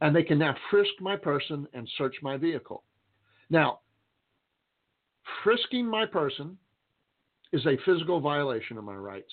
[0.00, 2.82] And they can now frisk my person and search my vehicle.
[3.48, 3.80] Now,
[5.42, 6.58] frisking my person
[7.52, 9.32] is a physical violation of my rights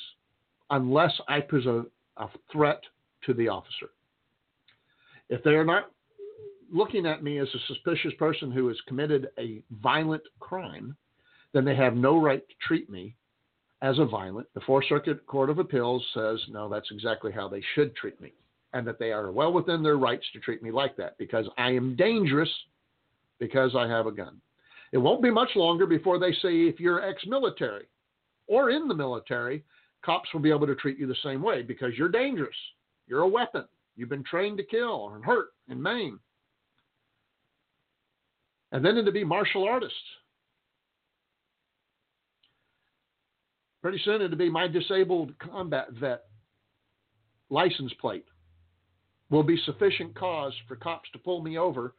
[0.73, 1.85] unless I a,
[2.17, 2.81] a threat
[3.25, 3.89] to the officer.
[5.29, 5.91] If they are not
[6.71, 10.95] looking at me as a suspicious person who has committed a violent crime,
[11.53, 13.15] then they have no right to treat me
[13.83, 14.47] as a violent.
[14.55, 18.33] The Fourth Circuit Court of Appeals says, no, that's exactly how they should treat me
[18.73, 21.69] and that they are well within their rights to treat me like that because I
[21.69, 22.49] am dangerous
[23.39, 24.41] because I have a gun.
[24.91, 27.85] It won't be much longer before they say if you're ex military
[28.47, 29.63] or in the military,
[30.03, 32.55] cops will be able to treat you the same way because you're dangerous.
[33.07, 33.65] You're a weapon.
[33.95, 36.19] You've been trained to kill and hurt and maim.
[38.71, 39.97] And then to be martial artists.
[43.81, 46.23] Pretty soon it'll be my disabled combat vet
[47.49, 48.25] license plate
[49.29, 51.93] will be sufficient cause for cops to pull me over,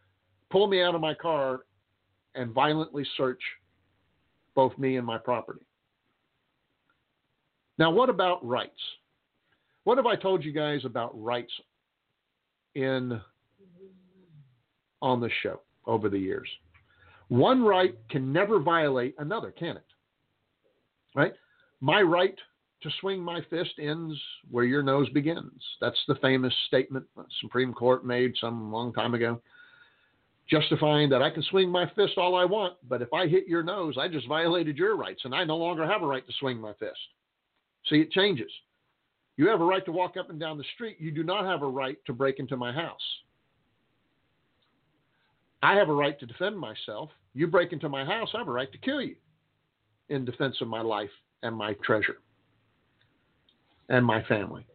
[0.51, 1.61] pull me out of my car,
[2.35, 3.41] and violently search
[4.55, 5.67] both me and my property.
[7.79, 8.73] Now, what about rights?
[9.85, 11.53] What have I told you guys about rights
[12.75, 13.21] in
[15.03, 16.49] on the show over the years?
[17.29, 19.87] One right can never violate another, can it?
[21.15, 21.33] Right?
[21.81, 22.37] My right
[22.83, 24.15] to swing my fist ends
[24.51, 25.63] where your nose begins.
[25.81, 29.41] That's the famous statement the Supreme Court made some long time ago,
[30.49, 33.63] justifying that I can swing my fist all I want, but if I hit your
[33.63, 36.59] nose, I just violated your rights, and I no longer have a right to swing
[36.59, 36.99] my fist.
[37.89, 38.51] See, it changes.
[39.37, 40.97] You have a right to walk up and down the street.
[41.01, 43.01] You do not have a right to break into my house.
[45.63, 47.11] I have a right to defend myself.
[47.35, 49.17] You break into my house, I have a right to kill you
[50.09, 51.11] in defense of my life
[51.43, 52.19] and my treasure
[53.89, 54.67] and my family.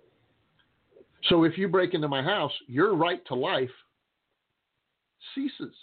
[1.30, 3.70] So if you break into my house, your right to life
[5.36, 5.76] ceases.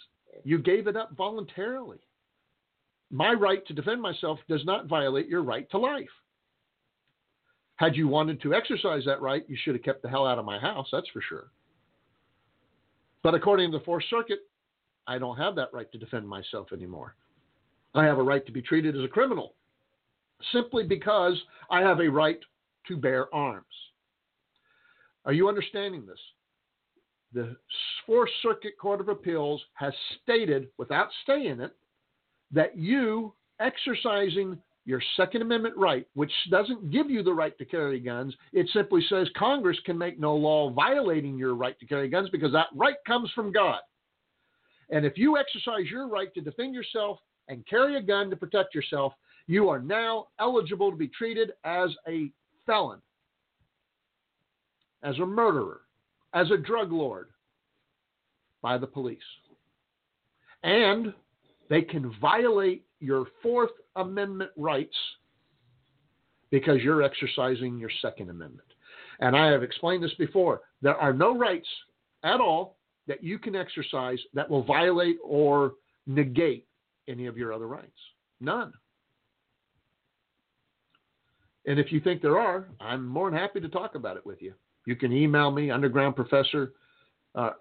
[0.43, 1.99] You gave it up voluntarily.
[3.09, 6.09] My right to defend myself does not violate your right to life.
[7.77, 10.45] Had you wanted to exercise that right, you should have kept the hell out of
[10.45, 11.51] my house, that's for sure.
[13.23, 14.39] But according to the Fourth Circuit,
[15.07, 17.15] I don't have that right to defend myself anymore.
[17.93, 19.53] I have a right to be treated as a criminal
[20.51, 22.39] simply because I have a right
[22.87, 23.65] to bear arms.
[25.25, 26.19] Are you understanding this?
[27.33, 27.55] The
[28.05, 31.75] Fourth Circuit Court of Appeals has stated, without staying it,
[32.51, 34.57] that you exercising
[34.87, 39.05] your Second Amendment right, which doesn't give you the right to carry guns, it simply
[39.09, 42.95] says Congress can make no law violating your right to carry guns because that right
[43.05, 43.81] comes from God.
[44.89, 47.19] And if you exercise your right to defend yourself
[47.49, 49.11] and carry a gun to protect yourself,
[49.45, 52.31] you are now eligible to be treated as a
[52.65, 53.01] felon,
[55.03, 55.81] as a murderer,
[56.33, 57.27] as a drug lord
[58.61, 59.19] by the police.
[60.63, 61.13] And
[61.69, 64.95] they can violate your Fourth Amendment rights
[66.49, 68.67] because you're exercising your Second Amendment.
[69.19, 70.61] And I have explained this before.
[70.81, 71.67] There are no rights
[72.23, 72.77] at all
[73.07, 75.73] that you can exercise that will violate or
[76.05, 76.67] negate
[77.07, 77.97] any of your other rights.
[78.39, 78.73] None.
[81.65, 84.41] And if you think there are, I'm more than happy to talk about it with
[84.41, 84.53] you.
[84.85, 86.73] You can email me, underground professor,
[87.35, 87.51] uh,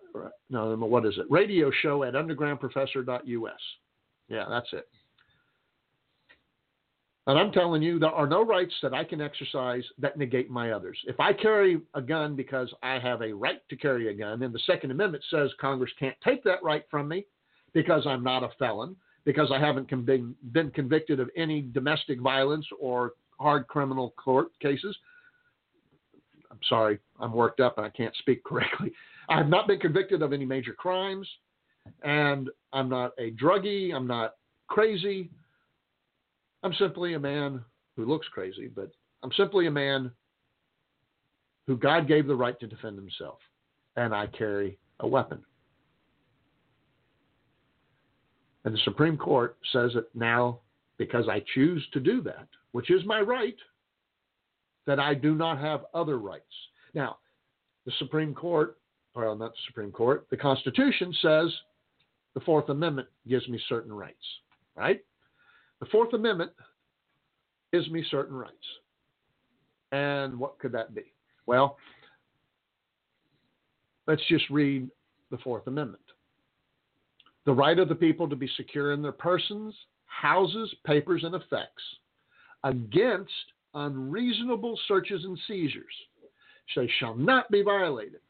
[0.49, 1.27] no, what is it?
[1.29, 3.61] Radio show at undergroundprofessor.us.
[4.29, 4.89] Yeah, that's it.
[7.29, 10.71] And I'm telling you, there are no rights that I can exercise that negate my
[10.71, 10.97] others.
[11.07, 14.55] If I carry a gun because I have a right to carry a gun, and
[14.55, 17.27] the Second Amendment says Congress can't take that right from me
[17.73, 22.67] because I'm not a felon, because I haven't been, been convicted of any domestic violence
[22.81, 24.97] or hard criminal court cases.
[26.49, 28.93] I'm sorry, I'm worked up and I can't speak correctly.
[29.29, 31.29] I have not been convicted of any major crimes,
[32.05, 34.35] and I'm not a druggie, I'm not
[34.69, 35.29] crazy.
[36.63, 37.65] I'm simply a man
[37.97, 38.91] who looks crazy, but
[39.23, 40.11] I'm simply a man
[41.67, 43.39] who God gave the right to defend himself,
[43.97, 45.45] and I carry a weapon.
[48.65, 50.61] And the Supreme Court says that now,
[50.99, 53.57] because I choose to do that, which is my right,
[54.87, 56.45] that I do not have other rights.
[56.95, 57.19] Now,
[57.85, 58.79] the Supreme Court,
[59.15, 61.53] or not the Supreme Court, the Constitution says
[62.35, 64.17] the Fourth Amendment gives me certain rights,
[64.77, 65.01] right?
[65.81, 66.53] The Fourth Amendment
[67.73, 68.55] gives me certain rights.
[69.93, 71.13] And what could that be?
[71.47, 71.77] Well,
[74.07, 74.89] let's just read
[75.31, 76.03] the Fourth Amendment.
[77.45, 79.75] The right of the people to be secure in their persons,
[80.07, 81.83] houses, papers, and effects
[82.65, 83.31] against
[83.75, 85.85] unreasonable searches and seizures.
[86.75, 88.21] They shall not be violated,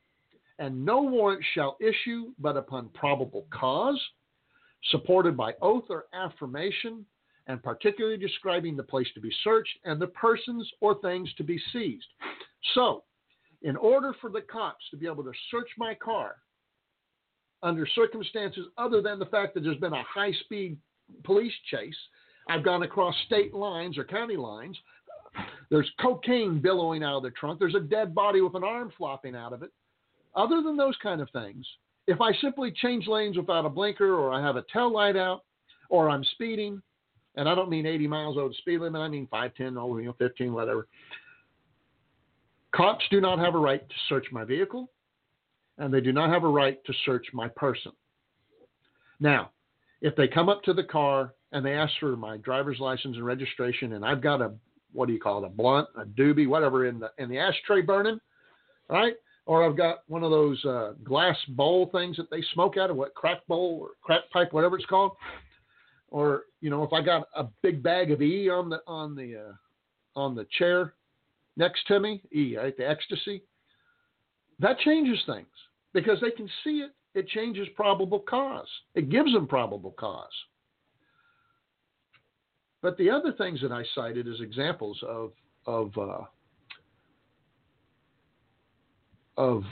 [0.58, 4.00] and no warrant shall issue but upon probable cause,
[4.90, 7.06] supported by oath or affirmation,
[7.46, 11.60] and particularly describing the place to be searched and the persons or things to be
[11.72, 12.06] seized.
[12.74, 13.04] So,
[13.62, 16.36] in order for the cops to be able to search my car
[17.62, 20.76] under circumstances other than the fact that there's been a high speed
[21.24, 21.96] police chase,
[22.48, 24.76] I've gone across state lines or county lines.
[25.70, 27.58] There's cocaine billowing out of the trunk.
[27.58, 29.70] There's a dead body with an arm flopping out of it.
[30.34, 31.66] Other than those kind of things,
[32.06, 35.42] if I simply change lanes without a blinker or I have a tail light out
[35.88, 36.82] or I'm speeding,
[37.36, 40.00] and I don't mean 80 miles over the speed limit, I mean 5, 10, over,
[40.00, 40.86] you know, 15, whatever.
[42.74, 44.90] Cops do not have a right to search my vehicle,
[45.78, 47.92] and they do not have a right to search my person.
[49.20, 49.50] Now,
[50.02, 53.24] if they come up to the car and they ask for my driver's license and
[53.24, 54.52] registration, and I've got a
[54.92, 57.82] what do you call it, a blunt, a doobie, whatever in the in the ashtray
[57.82, 58.18] burning,
[58.88, 59.14] right?
[59.44, 62.96] Or I've got one of those uh, glass bowl things that they smoke out of,
[62.96, 65.12] what crack bowl or crack pipe, whatever it's called.
[66.10, 69.48] Or you know, if I got a big bag of E on the on the
[69.48, 70.94] uh, on the chair
[71.56, 73.42] next to me, E, right, the ecstasy,
[74.58, 75.46] that changes things
[75.92, 76.92] because they can see it.
[77.14, 78.68] It changes probable cause.
[78.94, 80.28] It gives them probable cause.
[82.82, 85.32] But the other things that I cited as examples of
[85.66, 86.24] of uh,
[89.36, 89.64] of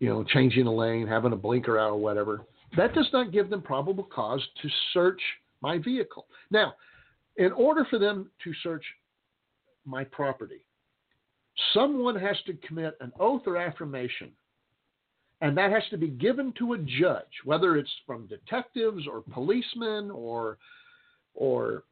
[0.00, 2.42] you know changing a lane, having a blinker out, or whatever.
[2.76, 5.20] That does not give them probable cause to search
[5.60, 6.26] my vehicle.
[6.50, 6.74] Now,
[7.36, 8.84] in order for them to search
[9.84, 10.64] my property,
[11.74, 14.30] someone has to commit an oath or affirmation,
[15.40, 20.10] and that has to be given to a judge, whether it's from detectives or policemen
[20.10, 20.58] or
[21.34, 21.84] or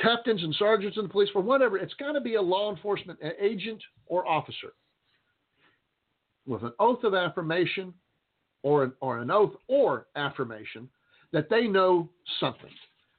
[0.00, 1.78] captains and sergeants in the police, or whatever.
[1.78, 4.72] It's got to be a law enforcement agent or officer
[6.46, 7.94] with an oath of affirmation
[8.64, 10.88] or an, or an oath or affirmation
[11.32, 12.08] that they know
[12.40, 12.70] something.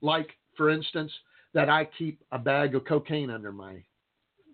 [0.02, 1.12] Like, for instance,
[1.54, 3.82] that I keep a bag of cocaine under my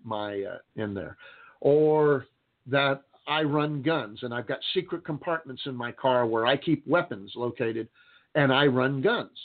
[0.04, 1.16] my uh, in there,
[1.62, 2.26] or
[2.68, 6.86] that I run guns and I've got secret compartments in my car where I keep
[6.88, 7.88] weapons located,
[8.36, 9.38] and I run guns.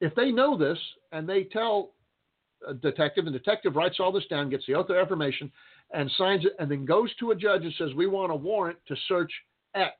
[0.00, 0.78] If they know this
[1.12, 1.90] and they tell
[2.66, 5.50] a detective, and detective writes all this down, gets the oath of affirmation,
[5.92, 8.78] and signs it, and then goes to a judge and says, "We want a warrant
[8.86, 9.32] to search
[9.74, 9.96] X."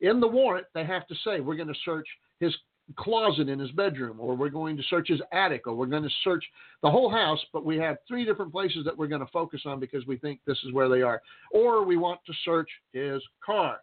[0.00, 2.08] In the warrant, they have to say, "We're going to search
[2.38, 2.56] his
[2.96, 6.10] closet in his bedroom, or we're going to search his attic, or we're going to
[6.24, 6.44] search
[6.82, 9.78] the whole house, but we have three different places that we're going to focus on
[9.78, 11.20] because we think this is where they are.
[11.52, 13.78] Or we want to search his car.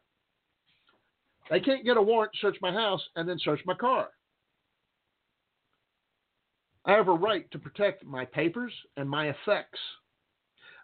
[1.50, 4.10] They can't get a warrant to search my house and then search my car.
[6.86, 9.80] I have a right to protect my papers and my effects.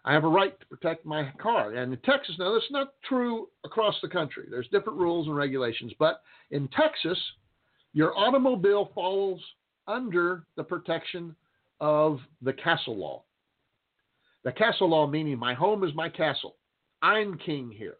[0.04, 1.74] I have a right to protect my car.
[1.74, 4.46] And in Texas, now that's not true across the country.
[4.50, 7.18] There's different rules and regulations, but in Texas,
[7.92, 9.40] your automobile falls
[9.86, 11.36] under the protection
[11.80, 13.22] of the castle law.
[14.44, 16.56] The castle law meaning my home is my castle.
[17.00, 17.96] I'm king here.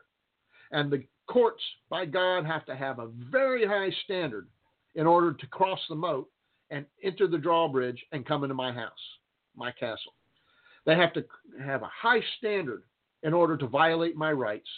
[0.72, 4.48] And the courts, by God, have to have a very high standard
[4.94, 6.28] in order to cross the moat
[6.70, 8.90] and enter the drawbridge and come into my house,
[9.56, 10.14] my castle.
[10.84, 11.24] They have to
[11.62, 12.82] have a high standard
[13.22, 14.68] in order to violate my rights,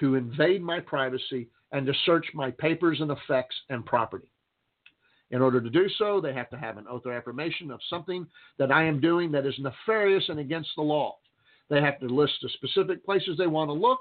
[0.00, 4.30] to invade my privacy, and to search my papers and effects and property.
[5.30, 8.26] In order to do so, they have to have an oath or affirmation of something
[8.58, 11.16] that I am doing that is nefarious and against the law.
[11.68, 13.98] They have to list the specific places they want to look,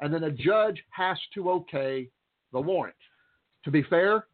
[0.00, 2.08] and then a judge has to okay
[2.52, 2.96] the warrant.
[3.64, 4.26] To be fair,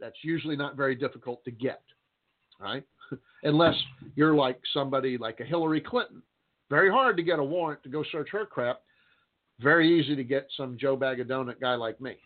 [0.00, 1.82] that's usually not very difficult to get,
[2.58, 2.84] right?
[3.42, 3.74] Unless
[4.16, 6.22] you're like somebody like a Hillary Clinton.
[6.70, 8.80] Very hard to get a warrant to go search her crap.
[9.60, 12.16] Very easy to get some Joe Bag of Donut guy like me.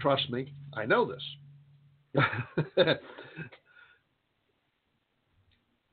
[0.00, 1.22] Trust me, I know this.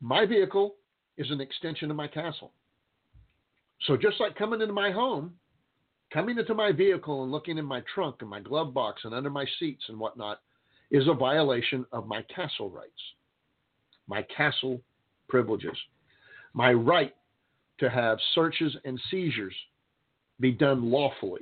[0.02, 0.76] my vehicle
[1.18, 2.52] is an extension of my castle.
[3.88, 5.34] So just like coming into my home,
[6.14, 9.30] coming into my vehicle and looking in my trunk and my glove box and under
[9.30, 10.40] my seats and whatnot
[10.92, 12.92] is a violation of my castle rights,
[14.08, 14.80] my castle
[15.28, 15.78] privileges,
[16.54, 17.16] my right
[17.80, 19.56] to have searches and seizures
[20.40, 21.42] be done lawfully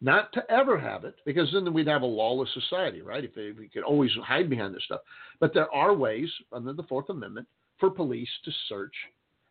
[0.00, 3.24] not to ever have it, because then we'd have a lawless society, right?
[3.24, 5.00] If we could always hide behind this stuff.
[5.40, 8.94] But there are ways under the Fourth Amendment for police to search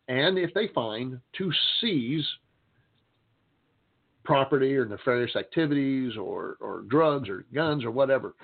[0.08, 2.26] and, if they find, to seize
[4.24, 8.34] property or nefarious activities or, or drugs or guns or whatever.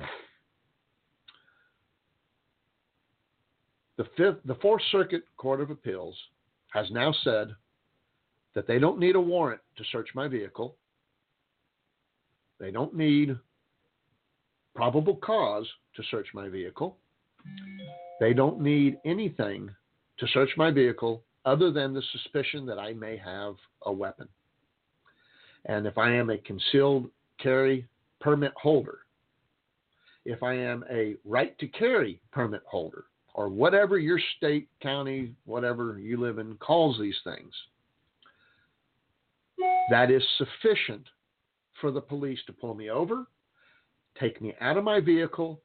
[3.96, 6.16] The fifth, the Fourth Circuit Court of Appeals
[6.72, 7.54] has now said
[8.54, 10.76] that they don't need a warrant to search my vehicle
[12.58, 13.36] they don't need
[14.74, 16.96] probable cause to search my vehicle.
[18.20, 19.70] They don't need anything
[20.18, 24.28] to search my vehicle other than the suspicion that I may have a weapon.
[25.66, 27.86] And if I am a concealed carry
[28.20, 29.00] permit holder,
[30.24, 35.98] if I am a right to carry permit holder, or whatever your state, county, whatever
[35.98, 37.52] you live in calls these things,
[39.90, 41.06] that is sufficient
[41.80, 43.26] for the police to pull me over,
[44.18, 45.60] take me out of my vehicle,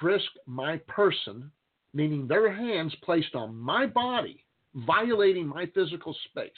[0.00, 1.50] frisk my person,
[1.92, 4.44] meaning their hands placed on my body,
[4.74, 6.52] violating my physical space,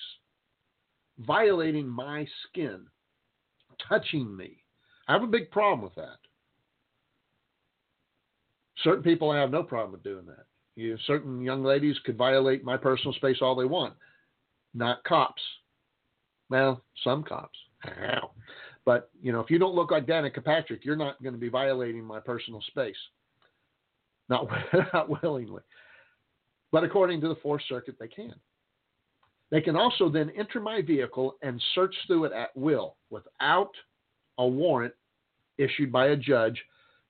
[1.20, 2.86] violating my skin,
[3.88, 4.62] touching me.
[5.08, 6.18] I have a big problem with that.
[8.84, 10.46] Certain people have no problem with doing that.
[10.76, 13.94] You, certain young ladies could violate my personal space all they want,
[14.72, 15.42] not cops.
[16.48, 17.58] Well, some cops.
[18.84, 21.48] But you know, if you don't look like Danica Patrick, you're not going to be
[21.48, 22.96] violating my personal space.
[24.28, 24.48] Not,
[24.94, 25.62] not willingly.
[26.72, 28.34] But according to the Fourth Circuit, they can.
[29.50, 33.70] They can also then enter my vehicle and search through it at will without
[34.38, 34.94] a warrant
[35.58, 36.60] issued by a judge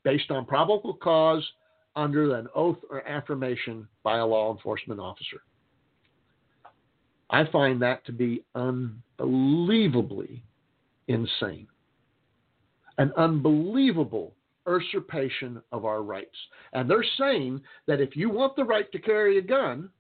[0.05, 1.47] based on probable cause
[1.97, 5.43] under an oath or affirmation by a law enforcement officer.
[7.31, 10.43] I find that to be unbelievably
[11.09, 11.67] insane.
[12.99, 14.35] An unbelievable
[14.67, 16.37] usurpation of our rights.
[16.73, 19.91] And they're saying that if you want the right to carry a gun,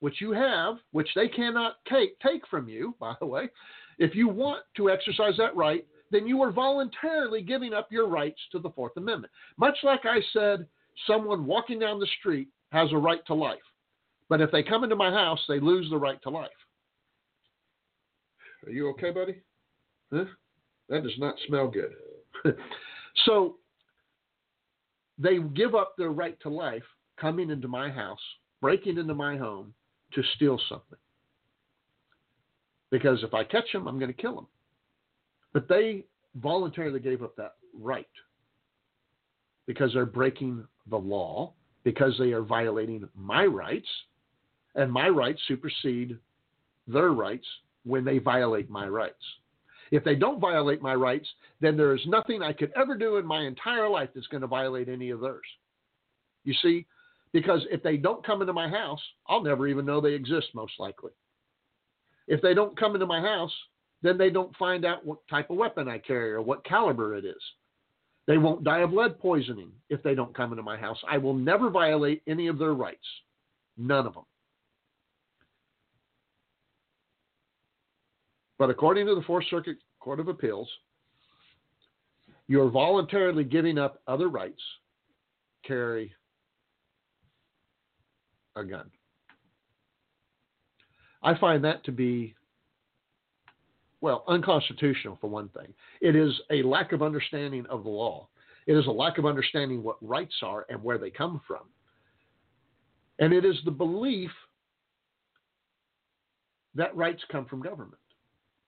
[0.00, 3.48] which you have, which they cannot take, take from you, by the way,
[3.98, 8.40] if you want to exercise that right, then you are voluntarily giving up your rights
[8.52, 9.32] to the Fourth Amendment.
[9.56, 10.66] Much like I said,
[11.06, 13.58] someone walking down the street has a right to life.
[14.28, 16.50] But if they come into my house, they lose the right to life.
[18.66, 19.40] Are you okay, buddy?
[20.12, 20.24] Huh?
[20.88, 21.92] That does not smell good.
[23.24, 23.56] so
[25.18, 26.82] they give up their right to life
[27.20, 28.20] coming into my house,
[28.60, 29.72] breaking into my home
[30.12, 30.98] to steal something.
[32.90, 34.46] Because if I catch them, I'm going to kill them.
[35.52, 36.04] But they
[36.36, 38.06] voluntarily gave up that right
[39.66, 41.52] because they're breaking the law,
[41.84, 43.88] because they are violating my rights,
[44.74, 46.18] and my rights supersede
[46.86, 47.46] their rights
[47.84, 49.22] when they violate my rights.
[49.90, 51.28] If they don't violate my rights,
[51.60, 54.46] then there is nothing I could ever do in my entire life that's going to
[54.46, 55.46] violate any of theirs.
[56.44, 56.86] You see,
[57.32, 60.72] because if they don't come into my house, I'll never even know they exist, most
[60.78, 61.12] likely.
[62.26, 63.52] If they don't come into my house,
[64.02, 67.24] then they don't find out what type of weapon I carry or what caliber it
[67.24, 67.42] is.
[68.26, 70.98] They won't die of lead poisoning if they don't come into my house.
[71.08, 73.06] I will never violate any of their rights.
[73.76, 74.24] None of them.
[78.58, 80.68] But according to the Fourth Circuit Court of Appeals,
[82.48, 84.62] you are voluntarily giving up other rights,
[85.64, 86.12] carry
[88.54, 88.90] a gun.
[91.22, 92.34] I find that to be,
[94.06, 95.66] well, unconstitutional for one thing.
[96.00, 98.28] It is a lack of understanding of the law.
[98.68, 101.64] It is a lack of understanding what rights are and where they come from.
[103.18, 104.30] And it is the belief
[106.76, 108.00] that rights come from government.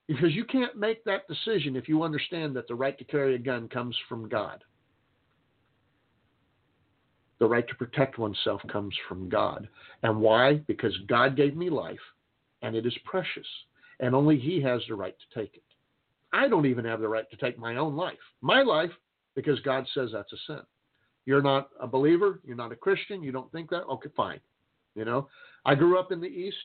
[0.09, 3.39] Because you can't make that decision if you understand that the right to carry a
[3.39, 4.61] gun comes from God.
[7.39, 9.69] The right to protect oneself comes from God.
[10.03, 10.55] And why?
[10.67, 11.97] Because God gave me life
[12.61, 13.47] and it is precious,
[13.99, 15.63] and only He has the right to take it.
[16.31, 18.17] I don't even have the right to take my own life.
[18.41, 18.91] My life,
[19.35, 20.61] because God says that's a sin.
[21.25, 23.83] You're not a believer, you're not a Christian, you don't think that?
[23.83, 24.39] Okay, fine.
[24.95, 25.27] You know,
[25.65, 26.57] I grew up in the East.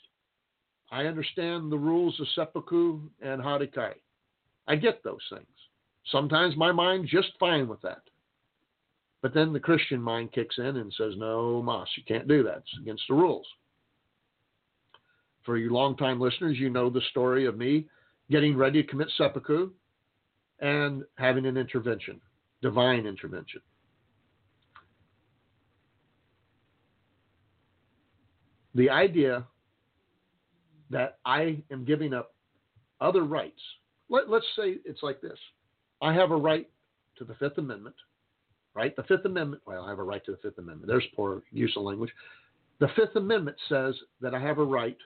[0.91, 3.95] I understand the rules of seppuku and harikai.
[4.67, 5.47] I get those things.
[6.11, 8.03] Sometimes my mind's just fine with that.
[9.23, 12.59] But then the Christian mind kicks in and says, no, Moss, you can't do that.
[12.59, 13.47] It's against the rules.
[15.45, 17.87] For you longtime listeners, you know the story of me
[18.31, 19.71] getting ready to commit seppuku
[20.61, 22.21] and having an intervention,
[22.63, 23.61] divine intervention.
[28.75, 29.45] The idea
[30.91, 32.35] that I am giving up
[33.01, 33.61] other rights.
[34.09, 35.39] Let, us say it's like this
[36.01, 36.69] I have a right
[37.19, 37.97] to the Fifth Amendment,
[38.75, 38.95] right?
[38.97, 40.89] The Fifth Amendment, well, I have a right to the Fifth Amendment.
[40.89, 42.11] There's poor use of language.
[42.81, 44.97] The Fifth Amendment says that I have a right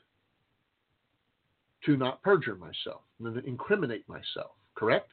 [1.86, 5.12] to not perjure myself, and incriminate myself, correct?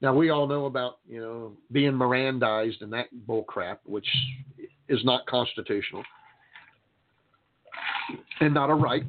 [0.00, 4.08] Now we all know about you know being Mirandized and that bull crap, which
[4.88, 6.02] is not constitutional
[8.40, 9.04] and not a right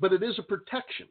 [0.00, 1.06] but it is a protection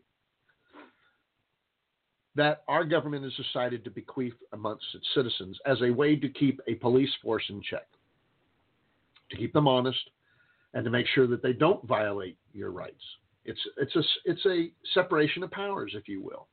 [2.36, 6.60] that our government has decided to bequeath amongst its citizens as a way to keep
[6.68, 7.88] a police force in check,
[9.32, 10.10] to keep them honest,
[10.74, 13.04] and to make sure that they don't violate your rights.
[13.46, 16.48] It's it's a it's a separation of powers, if you will,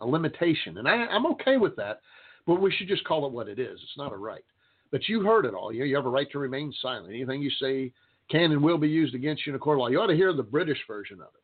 [0.00, 2.00] a limitation, and I, I'm okay with that.
[2.46, 3.78] But we should just call it what it is.
[3.82, 4.44] It's not a right.
[4.90, 5.70] But you heard it all.
[5.72, 7.12] You, you have a right to remain silent.
[7.12, 7.92] Anything you say
[8.30, 9.88] can and will be used against you in a court of law.
[9.88, 11.42] You ought to hear the British version of it.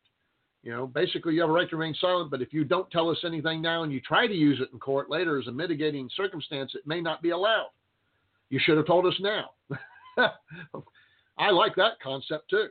[0.63, 3.09] You know, basically, you have a right to remain silent, but if you don't tell
[3.09, 6.09] us anything now and you try to use it in court later as a mitigating
[6.15, 7.69] circumstance, it may not be allowed.
[8.49, 9.51] You should have told us now.
[11.37, 12.67] I like that concept too.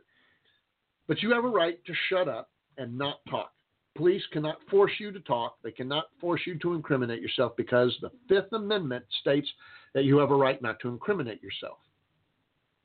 [1.07, 3.53] But you have a right to shut up and not talk.
[3.97, 5.57] Police cannot force you to talk.
[5.63, 9.49] They cannot force you to incriminate yourself because the Fifth Amendment states
[9.95, 11.79] that you have a right not to incriminate yourself.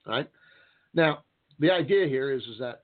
[0.06, 0.30] All right?
[0.94, 1.24] Now,
[1.60, 2.84] the idea here is, is that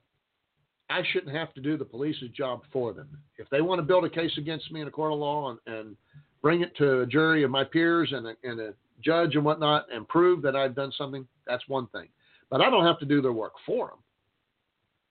[0.90, 3.08] I shouldn't have to do the police's job for them.
[3.38, 5.58] If they want to build a case against me in a court of law and,
[5.66, 5.96] and
[6.42, 9.86] bring it to a jury of my peers and a, and a judge and whatnot
[9.92, 12.08] and prove that I've done something, that's one thing.
[12.50, 13.98] But I don't have to do their work for them.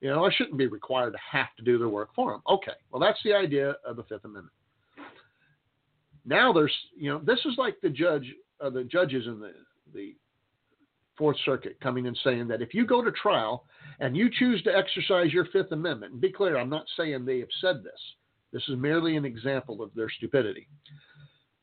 [0.06, 2.43] You know, I shouldn't be required to have to do their work for them.
[2.47, 4.53] Okay, well, that's the idea of the Fifth Amendment.
[6.26, 8.32] Now there's, you know, this is like the judge,
[8.62, 9.53] uh, the judges in the
[9.95, 10.16] the
[11.18, 13.66] Fourth Circuit coming and saying that if you go to trial
[13.99, 17.39] and you choose to exercise your Fifth Amendment, and be clear, I'm not saying they
[17.39, 17.99] have said this.
[18.53, 20.68] This is merely an example of their stupidity.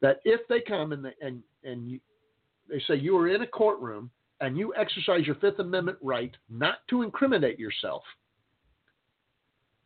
[0.01, 2.01] That if they come and they, and and you,
[2.68, 6.78] they say you are in a courtroom and you exercise your Fifth Amendment right not
[6.90, 8.03] to incriminate yourself,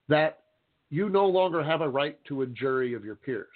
[0.08, 0.40] that
[0.90, 3.46] you no longer have a right to a jury of your peers.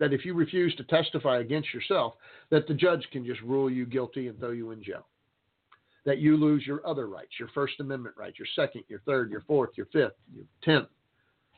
[0.00, 2.14] That if you refuse to testify against yourself,
[2.50, 5.06] that the judge can just rule you guilty and throw you in jail.
[6.06, 9.42] That you lose your other rights, your First Amendment rights, your Second, your Third, your
[9.42, 10.88] Fourth, your Fifth, your Tenth,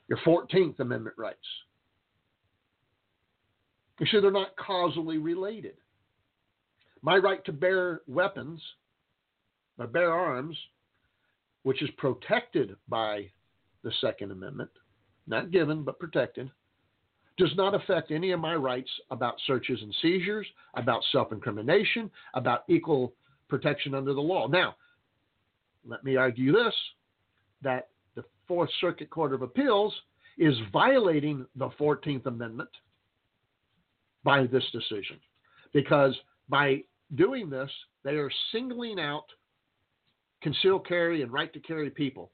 [0.08, 1.38] your Fourteenth Amendment rights.
[4.00, 5.74] You see, they're not causally related.
[7.02, 8.60] My right to bear weapons,
[9.78, 10.56] or bear arms,
[11.62, 13.28] which is protected by
[13.82, 14.70] the Second Amendment,
[15.26, 16.50] not given but protected,
[17.36, 22.64] does not affect any of my rights about searches and seizures, about self incrimination, about
[22.68, 23.14] equal
[23.48, 24.46] protection under the law.
[24.46, 24.76] Now,
[25.86, 26.74] let me argue this
[27.62, 29.94] that the Fourth Circuit Court of Appeals
[30.38, 32.70] is violating the 14th Amendment
[34.24, 35.18] by this decision
[35.72, 36.14] because
[36.48, 36.82] by
[37.14, 37.70] doing this,
[38.04, 39.24] they are singling out
[40.42, 42.30] concealed carry and right to carry people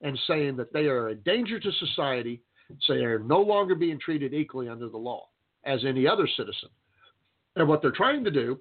[0.00, 2.42] and saying that they are a danger to society,
[2.82, 5.28] so they are no longer being treated equally under the law
[5.64, 6.68] as any other citizen.
[7.56, 8.58] And what they're trying to do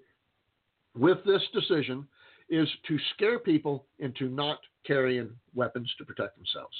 [0.96, 2.08] with this decision
[2.50, 6.76] is to scare people into not carrying weapons to protect themselves.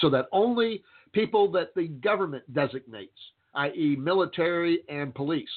[0.00, 0.82] So that only
[1.12, 3.18] people that the government designates,
[3.54, 5.48] i.e., military and police,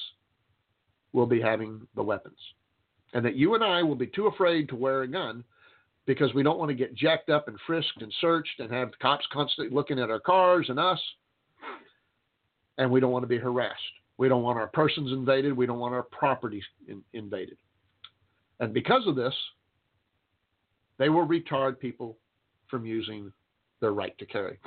[1.12, 2.38] will be having the weapons.
[3.12, 5.42] And that you and I will be too afraid to wear a gun
[6.10, 9.24] because we don't want to get jacked up and frisked and searched and have cops
[9.32, 10.98] constantly looking at our cars and us.
[12.78, 13.78] And we don't want to be harassed.
[14.18, 15.56] We don't want our persons invaded.
[15.56, 17.58] We don't want our property in, invaded.
[18.58, 19.32] And because of this,
[20.98, 22.18] they will retard people
[22.66, 23.32] from using
[23.80, 24.58] their right to carry.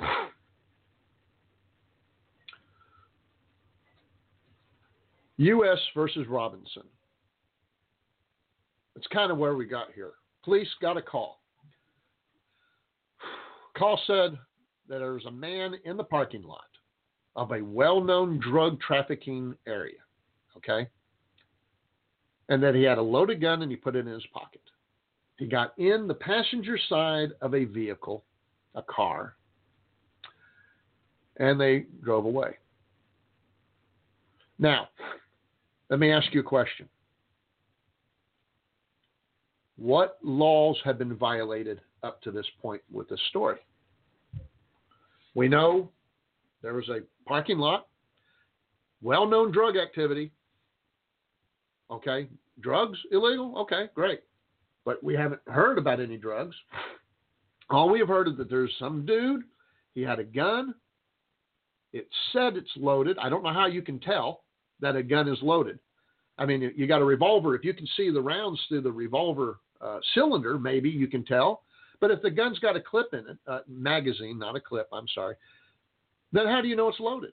[5.36, 5.78] U.S.
[5.94, 6.84] versus Robinson.
[8.96, 10.12] It's kind of where we got here.
[10.44, 11.40] Police got a call.
[13.76, 14.38] Call said
[14.88, 16.60] that there was a man in the parking lot
[17.34, 19.98] of a well known drug trafficking area.
[20.56, 20.88] Okay?
[22.48, 24.60] And that he had a loaded gun and he put it in his pocket.
[25.38, 28.22] He got in the passenger side of a vehicle,
[28.74, 29.34] a car,
[31.38, 32.58] and they drove away.
[34.58, 34.88] Now,
[35.90, 36.88] let me ask you a question.
[39.76, 43.58] What laws have been violated up to this point with this story?
[45.34, 45.90] We know
[46.62, 47.88] there was a parking lot,
[49.02, 50.30] well known drug activity.
[51.90, 52.28] Okay,
[52.60, 53.58] drugs illegal?
[53.58, 54.20] Okay, great.
[54.84, 56.54] But we haven't heard about any drugs.
[57.70, 59.42] All we have heard is that there's some dude,
[59.94, 60.74] he had a gun.
[61.92, 63.18] It said it's loaded.
[63.18, 64.44] I don't know how you can tell
[64.80, 65.78] that a gun is loaded.
[66.36, 67.54] I mean, you got a revolver.
[67.54, 71.62] If you can see the rounds through the revolver uh, cylinder, maybe you can tell.
[72.00, 75.08] But if the gun's got a clip in it, uh, magazine, not a clip, I'm
[75.14, 75.36] sorry,
[76.32, 77.32] then how do you know it's loaded?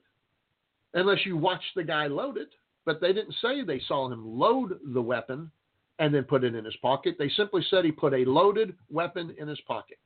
[0.94, 2.50] Unless you watch the guy load it.
[2.84, 5.50] But they didn't say they saw him load the weapon
[5.98, 7.16] and then put it in his pocket.
[7.18, 9.98] They simply said he put a loaded weapon in his pocket.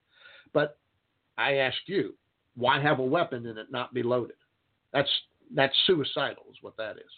[0.52, 0.78] But
[1.38, 2.14] I ask you,
[2.54, 4.36] why have a weapon and it not be loaded?
[4.92, 5.10] That's
[5.54, 7.10] that's suicidal, is what that is.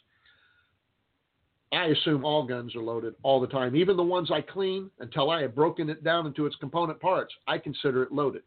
[1.73, 3.77] I assume all guns are loaded all the time.
[3.77, 7.35] Even the ones I clean until I have broken it down into its component parts,
[7.47, 8.43] I consider it loaded.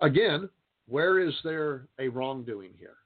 [0.00, 0.48] Again,
[0.88, 2.96] where is there a wrongdoing here?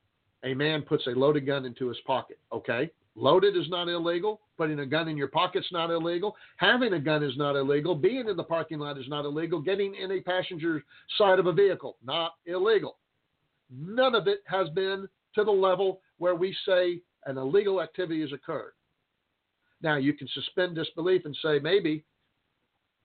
[0.45, 2.39] A man puts a loaded gun into his pocket.
[2.53, 4.41] Okay, loaded is not illegal.
[4.57, 6.37] Putting a gun in your pocket's not illegal.
[6.57, 7.95] Having a gun is not illegal.
[7.95, 9.61] Being in the parking lot is not illegal.
[9.61, 10.85] Getting in a passenger
[11.17, 12.97] side of a vehicle, not illegal.
[13.71, 18.33] None of it has been to the level where we say an illegal activity has
[18.33, 18.73] occurred.
[19.83, 22.05] Now, you can suspend disbelief and say, maybe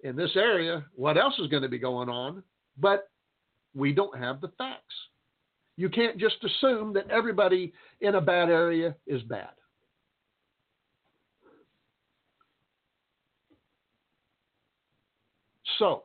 [0.04, 2.42] in this area, what else is going to be going on?
[2.80, 3.10] But
[3.76, 4.96] we don't have the facts.
[5.76, 9.50] You can't just assume that everybody in a bad area is bad.
[15.80, 16.04] So,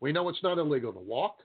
[0.00, 1.38] we know it's not illegal to walk.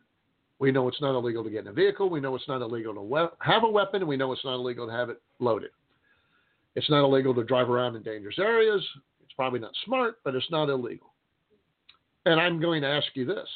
[0.60, 2.10] We know it's not illegal to get in a vehicle.
[2.10, 4.02] We know it's not illegal to we- have a weapon.
[4.02, 5.72] And we know it's not illegal to have it loaded.
[6.76, 8.86] It's not illegal to drive around in dangerous areas.
[9.24, 11.13] It's probably not smart, but it's not illegal.
[12.26, 13.47] And I'm going to ask you this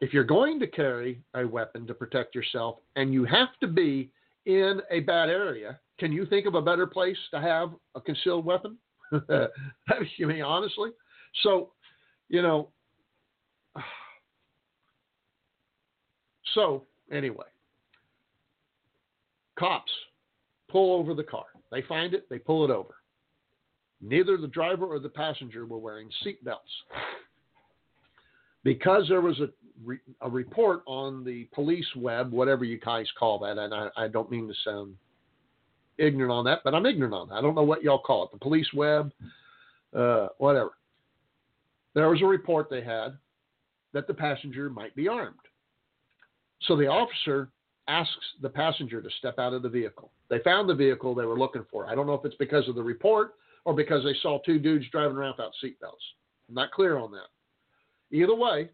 [0.00, 4.10] if you're going to carry a weapon to protect yourself and you have to be
[4.46, 8.44] in a bad area, can you think of a better place to have a concealed
[8.44, 8.78] weapon?
[9.12, 9.48] I
[10.20, 10.90] mean, honestly.
[11.42, 11.70] So,
[12.28, 12.68] you know,
[16.54, 17.46] so anyway,
[19.58, 19.90] cops
[20.70, 21.46] pull over the car.
[21.70, 22.94] They find it, they pull it over.
[24.00, 26.70] Neither the driver or the passenger were wearing seat belts.
[28.64, 29.48] Because there was a,
[29.84, 34.08] re- a report on the police web, whatever you guys call that, and I, I
[34.08, 34.94] don't mean to sound
[35.98, 37.36] ignorant on that, but I'm ignorant on that.
[37.36, 38.32] I don't know what y'all call it.
[38.32, 39.12] The police web,
[39.96, 40.70] uh, whatever.
[41.94, 43.16] There was a report they had
[43.92, 45.34] that the passenger might be armed.
[46.62, 47.48] So the officer
[47.88, 48.12] asks
[48.42, 50.12] the passenger to step out of the vehicle.
[50.28, 51.86] They found the vehicle they were looking for.
[51.86, 53.34] I don't know if it's because of the report
[53.64, 56.04] or because they saw two dudes driving around without seatbelts.
[56.48, 57.28] I'm not clear on that.
[58.10, 58.68] Either way,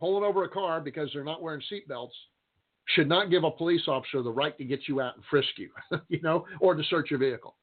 [0.00, 2.10] pulling over a car because they're not wearing seatbelts
[2.88, 5.70] should not give a police officer the right to get you out and frisk you,
[6.08, 7.54] you know, or to search your vehicle.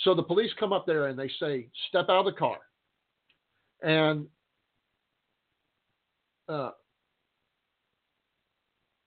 [0.00, 2.58] So the police come up there and they say, "Step out of the car,"
[3.82, 4.26] and
[6.48, 6.70] uh,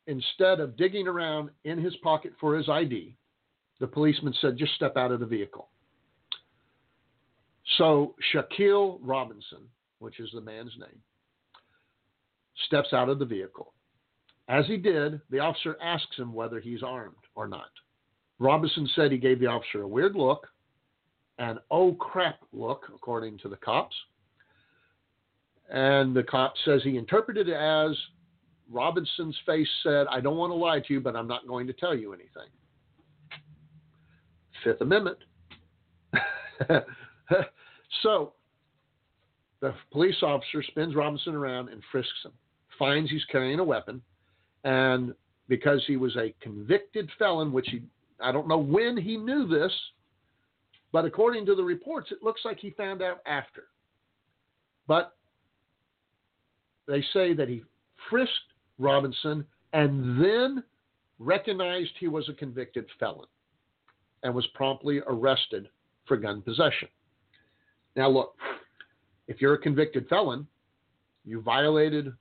[0.08, 3.16] instead of digging around in his pocket for his ID,
[3.80, 5.70] the policeman said, "Just step out of the vehicle."
[7.78, 11.02] So Shaquille Robinson, which is the man's name,
[12.66, 13.74] steps out of the vehicle.
[14.50, 17.72] As he did, the officer asks him whether he's armed or not.
[18.40, 20.50] Robinson said he gave the officer a weird look,
[21.40, 23.96] an oh crap look, according to the cops.
[25.70, 27.98] And the cop says he interpreted it as
[28.72, 31.74] Robinson's face said, I don't want to lie to you, but I'm not going to
[31.74, 32.50] tell you anything.
[34.64, 35.18] Fifth Amendment.
[38.02, 38.34] so
[39.62, 42.32] the police officer spins Robinson around and frisks him,
[42.78, 44.02] finds he's carrying a weapon,
[44.64, 45.14] and
[45.50, 47.82] because he was a convicted felon, which he
[48.22, 49.72] I don't know when he knew this,
[50.92, 53.66] but according to the reports, it looks like he found out after.
[54.88, 55.16] But
[56.88, 57.64] they say that he
[58.10, 60.64] frisked Robinson and then
[61.20, 63.28] recognized he was a convicted felon
[64.24, 65.68] and was promptly arrested
[66.06, 66.88] for gun possession.
[67.96, 68.36] Now, look,
[69.28, 70.48] if you're a convicted felon,
[71.26, 72.12] you violated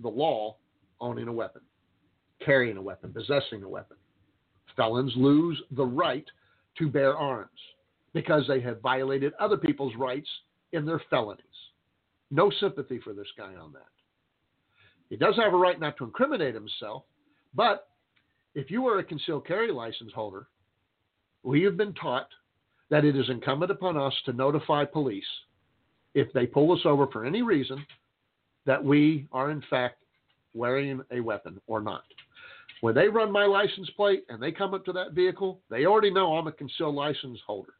[0.00, 0.56] the law
[1.00, 1.62] owning a weapon,
[2.44, 3.96] carrying a weapon, possessing a weapon.
[4.76, 6.26] Felons lose the right
[6.78, 7.50] to bear arms
[8.14, 10.28] because they have violated other people's rights
[10.72, 11.44] in their felonies.
[12.30, 13.97] No sympathy for this guy on that.
[15.10, 17.04] He does have a right not to incriminate himself,
[17.54, 17.88] but
[18.54, 20.48] if you are a concealed carry license holder,
[21.42, 22.28] we have been taught
[22.90, 25.24] that it is incumbent upon us to notify police
[26.14, 27.84] if they pull us over for any reason
[28.66, 30.02] that we are in fact
[30.54, 32.02] wearing a weapon or not.
[32.80, 36.10] When they run my license plate and they come up to that vehicle, they already
[36.10, 37.74] know I'm a concealed license holder.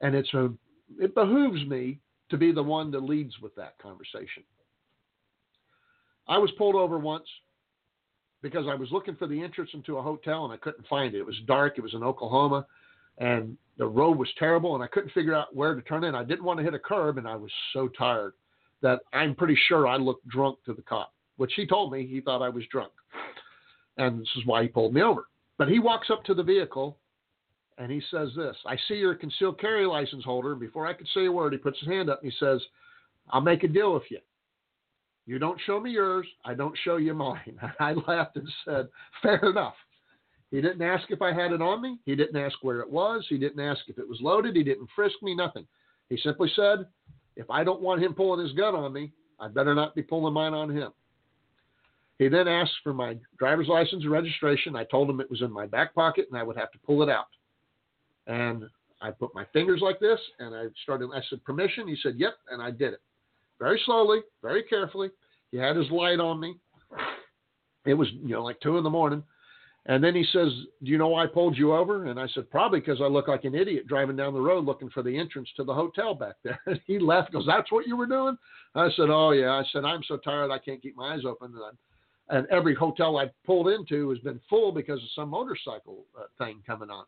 [0.00, 0.52] And it's a
[1.00, 1.98] it behooves me
[2.30, 4.44] to be the one that leads with that conversation.
[6.28, 7.26] I was pulled over once
[8.42, 11.18] because I was looking for the entrance into a hotel and I couldn't find it.
[11.18, 12.66] It was dark, it was in Oklahoma,
[13.18, 16.14] and the road was terrible and I couldn't figure out where to turn in.
[16.14, 18.34] I didn't want to hit a curb and I was so tired
[18.82, 22.20] that I'm pretty sure I looked drunk to the cop, which he told me he
[22.20, 22.92] thought I was drunk.
[23.96, 25.28] And this is why he pulled me over.
[25.58, 26.98] But he walks up to the vehicle
[27.78, 30.52] and he says this I see you're a concealed carry license holder.
[30.52, 32.60] And before I could say a word, he puts his hand up and he says,
[33.30, 34.18] I'll make a deal with you.
[35.26, 37.58] You don't show me yours, I don't show you mine.
[37.80, 38.88] I laughed and said,
[39.22, 39.74] Fair enough.
[40.52, 41.98] He didn't ask if I had it on me.
[42.06, 43.26] He didn't ask where it was.
[43.28, 44.54] He didn't ask if it was loaded.
[44.54, 45.66] He didn't frisk me, nothing.
[46.08, 46.86] He simply said,
[47.34, 50.32] If I don't want him pulling his gun on me, I better not be pulling
[50.32, 50.92] mine on him.
[52.18, 54.76] He then asked for my driver's license and registration.
[54.76, 57.02] I told him it was in my back pocket and I would have to pull
[57.02, 57.26] it out.
[58.28, 58.64] And
[59.02, 61.88] I put my fingers like this and I started, I said, permission.
[61.88, 62.34] He said, yep.
[62.50, 63.00] And I did it
[63.58, 65.10] very slowly, very carefully.
[65.50, 66.56] He had his light on me.
[67.84, 69.22] It was, you know, like two in the morning.
[69.88, 70.48] And then he says,
[70.82, 72.06] Do you know why I pulled you over?
[72.06, 74.90] And I said, Probably because I look like an idiot driving down the road looking
[74.90, 76.60] for the entrance to the hotel back there.
[76.66, 78.36] And he left, goes, That's what you were doing?
[78.74, 79.52] I said, Oh, yeah.
[79.52, 81.54] I said, I'm so tired I can't keep my eyes open.
[81.54, 86.04] And, I, and every hotel I pulled into has been full because of some motorcycle
[86.18, 87.04] uh, thing coming on.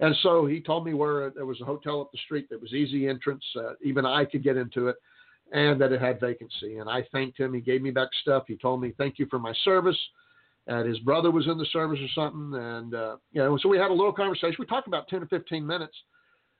[0.00, 2.72] And so he told me where there was a hotel up the street that was
[2.72, 3.44] easy entrance.
[3.54, 4.96] Uh, even I could get into it
[5.52, 6.78] and that it had vacancy.
[6.78, 7.54] And I thanked him.
[7.54, 8.44] He gave me back stuff.
[8.46, 9.98] He told me, Thank you for my service
[10.66, 12.60] and his brother was in the service or something.
[12.60, 14.56] And, uh, you know, so we had a little conversation.
[14.58, 15.96] We talked about 10 or 15 minutes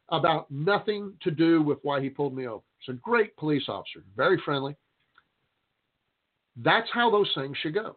[0.09, 2.63] about nothing to do with why he pulled me over.
[2.79, 4.75] He's a great police officer, very friendly.
[6.57, 7.97] That's how those things should go.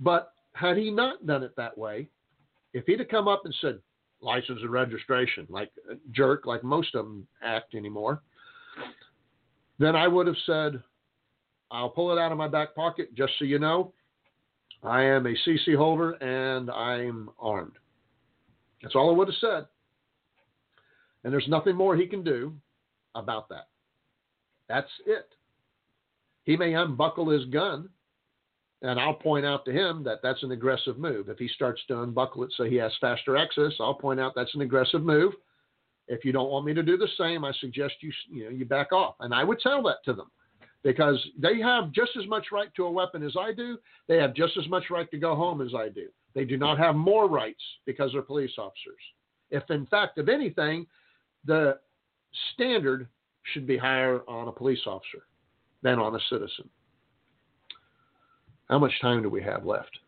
[0.00, 2.08] But had he not done it that way,
[2.74, 3.78] if he'd have come up and said,
[4.20, 8.20] license and registration, like a jerk, like most of them act anymore,
[9.78, 10.82] then I would have said,
[11.70, 13.92] I'll pull it out of my back pocket just so you know.
[14.82, 17.78] I am a CC holder and I'm armed.
[18.82, 19.66] That's all I would have said.
[21.24, 22.54] And there's nothing more he can do
[23.14, 23.68] about that.
[24.68, 25.28] That's it.
[26.44, 27.88] He may unbuckle his gun,
[28.82, 31.28] and I'll point out to him that that's an aggressive move.
[31.28, 34.54] If he starts to unbuckle it so he has faster access, I'll point out that's
[34.54, 35.32] an aggressive move.
[36.08, 38.64] If you don't want me to do the same, I suggest you you know you
[38.64, 39.16] back off.
[39.20, 40.30] And I would tell that to them
[40.82, 43.78] because they have just as much right to a weapon as I do.
[44.06, 46.08] They have just as much right to go home as I do.
[46.34, 49.00] They do not have more rights because they're police officers.
[49.50, 50.86] If in fact, if anything,
[51.44, 51.78] the
[52.54, 53.08] standard
[53.52, 55.24] should be higher on a police officer
[55.82, 56.68] than on a citizen.
[58.68, 59.98] How much time do we have left?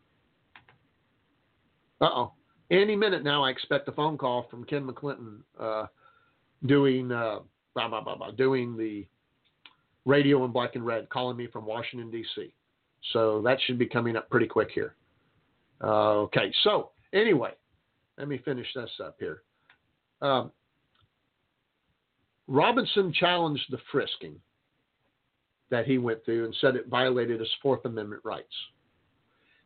[2.01, 2.33] Uh oh.
[2.71, 5.87] Any minute now, I expect a phone call from Ken McClinton uh,
[6.67, 7.41] doing uh,
[7.75, 9.07] blah, blah, blah, blah, doing the
[10.05, 12.53] radio in black and red, calling me from Washington, D.C.
[13.13, 14.95] So that should be coming up pretty quick here.
[15.83, 17.53] Uh, okay, so anyway,
[18.19, 19.43] let me finish this up here.
[20.23, 20.53] Um,
[22.47, 24.37] Robinson challenged the frisking
[25.71, 28.55] that he went through and said it violated his Fourth Amendment rights.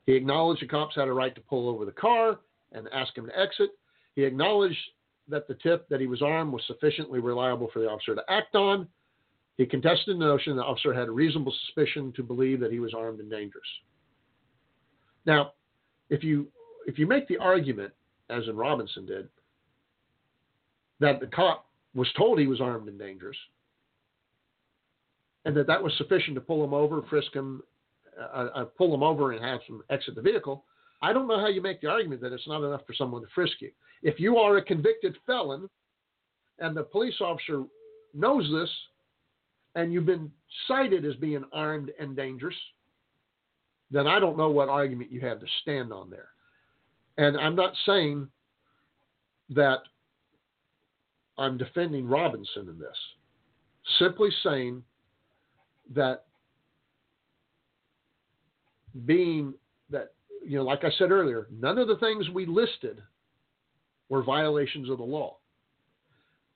[0.07, 2.39] He acknowledged the cops had a right to pull over the car
[2.75, 3.71] and ask him to exit.
[4.15, 4.79] He acknowledged
[5.29, 8.55] that the tip that he was armed was sufficiently reliable for the officer to act
[8.55, 8.87] on.
[9.57, 12.93] He contested the notion the officer had a reasonable suspicion to believe that he was
[12.93, 13.65] armed and dangerous.
[15.27, 15.53] Now,
[16.11, 16.49] if you
[16.87, 17.93] if you make the argument,
[18.29, 19.29] as in Robinson did,
[21.01, 23.37] that the cop was told he was armed and dangerous,
[25.45, 27.63] and that that was sufficient to pull him over, frisk him,
[28.21, 30.65] uh, uh, pull him over, and have him exit the vehicle.
[31.05, 33.29] I don't know how you make the argument that it's not enough for someone to
[33.35, 33.71] frisk you.
[34.03, 35.69] If you are a convicted felon,
[36.61, 37.65] and the police officer
[38.15, 38.71] knows this,
[39.75, 40.31] and you've been
[40.67, 42.57] cited as being armed and dangerous,
[43.91, 46.29] then I don't know what argument you have to stand on there.
[47.19, 48.27] And I'm not saying
[49.51, 49.81] that
[51.37, 52.97] I'm defending Robinson in this.
[53.99, 54.83] Simply saying
[55.95, 56.25] that
[59.05, 59.53] being
[59.91, 60.15] that,
[60.47, 63.03] you know, like I said earlier, none of the things we listed
[64.09, 65.37] were violations of the law.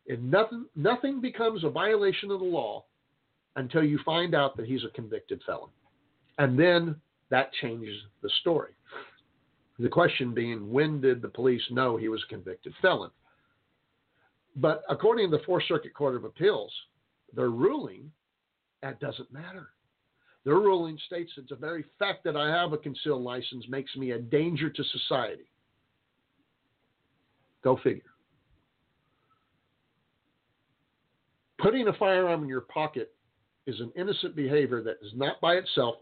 [0.08, 2.84] And nothing, nothing becomes a violation of the law
[3.56, 5.70] until you find out that he's a convicted felon.
[6.38, 6.96] And then
[7.30, 8.72] that changes the story.
[9.78, 13.10] The question being, when did the police know he was a convicted felon?
[14.56, 16.72] But according to the Fourth Circuit Court of Appeals,
[17.34, 18.10] their ruling,
[18.82, 19.68] that doesn't matter.
[20.48, 24.12] Their ruling states that the very fact that I have a concealed license makes me
[24.12, 25.44] a danger to society.
[27.62, 28.00] Go figure.
[31.58, 33.12] Putting a firearm in your pocket
[33.66, 35.96] is an innocent behavior that is not by itself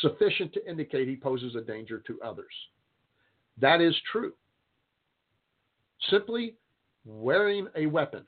[0.00, 2.54] sufficient to indicate he poses a danger to others.
[3.60, 4.34] That is true.
[6.08, 6.54] Simply
[7.04, 8.24] wearing a weapon,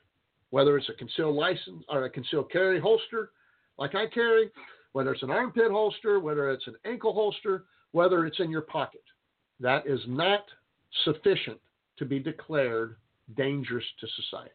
[0.49, 3.31] whether it's a concealed license or a concealed carry holster
[3.77, 4.51] like I carry,
[4.93, 9.03] whether it's an armpit holster, whether it's an ankle holster, whether it's in your pocket,
[9.59, 10.43] that is not
[11.03, 11.59] sufficient
[11.97, 12.95] to be declared
[13.35, 14.51] dangerous to society.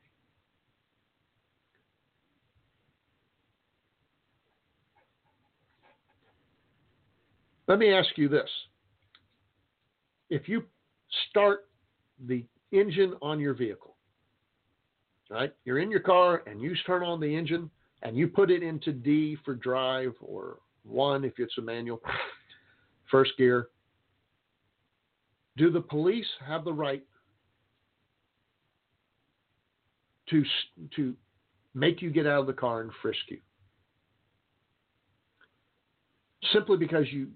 [7.66, 8.48] Let me ask you this.
[10.28, 10.64] If you
[11.30, 11.66] start
[12.26, 13.96] the engine on your vehicle,
[15.30, 15.52] right?
[15.64, 17.70] You're in your car and you turn on the engine
[18.04, 22.00] and you put it into D for drive or one if it's a manual,
[23.10, 23.68] first gear.
[25.56, 27.02] Do the police have the right
[30.28, 30.44] to
[30.96, 31.14] to
[31.74, 33.38] make you get out of the car and frisk you?
[36.52, 37.28] Simply because you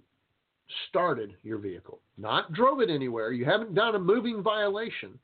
[0.89, 3.33] started your vehicle, not drove it anywhere.
[3.33, 5.19] You haven't done a moving violation.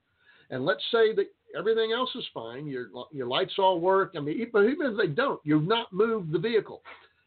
[0.51, 1.27] And let's say that
[1.57, 2.67] everything else is fine.
[2.67, 4.15] Your your lights all work.
[4.17, 6.83] I mean, but even if they don't, you've not moved the vehicle.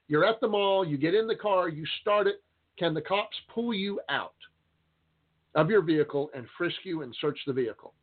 [0.08, 0.86] You're at the mall.
[0.86, 1.70] You get in the car.
[1.70, 2.42] You start it.
[2.78, 4.34] Can the cops pull you out
[5.56, 7.94] of your vehicle and frisk you and search the vehicle?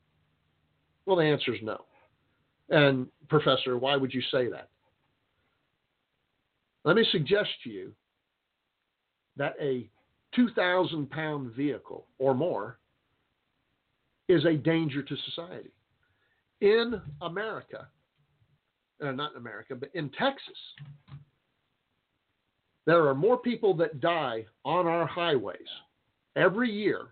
[1.07, 1.85] Well, the answer is no.
[2.71, 4.69] And professor, why would you say that?
[6.85, 7.93] Let me suggest to you
[9.37, 9.89] that a
[10.35, 12.79] 2,000 pound vehicle or more
[14.29, 15.71] is a danger to society.
[16.65, 17.89] In America,
[19.05, 20.57] uh, not in America, but in Texas,
[22.87, 25.59] there are more people that die on our highways
[26.37, 27.09] every year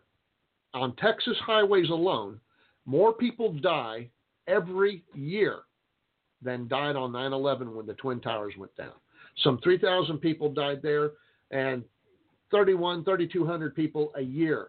[0.72, 2.40] on Texas highways alone
[2.86, 4.09] more people die
[4.48, 5.59] every year
[6.40, 8.94] than died on 9 11 when the Twin Towers went down.
[9.44, 11.11] Some 3,000 people died there,
[11.50, 11.84] and
[12.50, 14.68] 31, 3,200 people a year,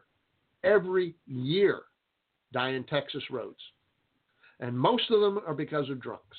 [0.66, 1.84] every year,
[2.52, 3.62] die in Texas roads.
[4.60, 6.38] And most of them are because of drunks.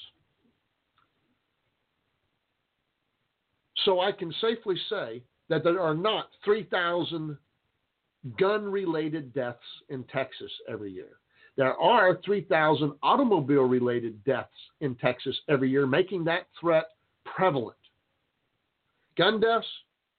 [3.85, 7.37] So I can safely say that there are not 3,000
[8.39, 9.59] gun related deaths
[9.91, 11.19] in Texas every year.
[11.57, 14.49] There are 3,000 automobile related deaths
[14.81, 16.87] in Texas every year, making that threat
[17.25, 17.77] prevalent.
[19.17, 19.67] Gun deaths,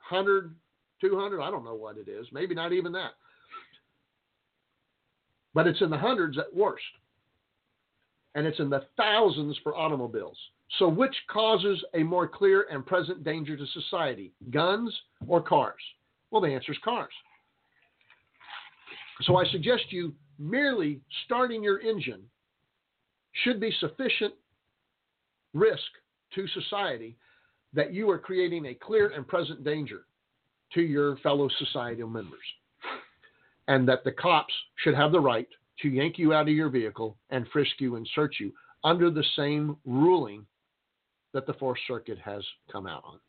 [0.09, 0.55] 100,
[1.01, 3.11] 200, I don't know what it is, maybe not even that.
[5.53, 6.83] But it's in the hundreds at worst.
[8.35, 10.37] And it's in the thousands for automobiles.
[10.77, 14.93] So, which causes a more clear and present danger to society, guns
[15.27, 15.81] or cars?
[16.31, 17.13] Well, the answer is cars.
[19.21, 22.21] So, I suggest you merely starting your engine
[23.43, 24.33] should be sufficient
[25.53, 25.81] risk
[26.33, 27.15] to society
[27.73, 30.05] that you are creating a clear and present danger
[30.73, 32.39] to your fellow societal members.
[33.67, 35.47] And that the cops should have the right
[35.81, 38.51] to yank you out of your vehicle and frisk you and search you
[38.83, 40.45] under the same ruling
[41.33, 43.19] that the Fourth Circuit has come out on.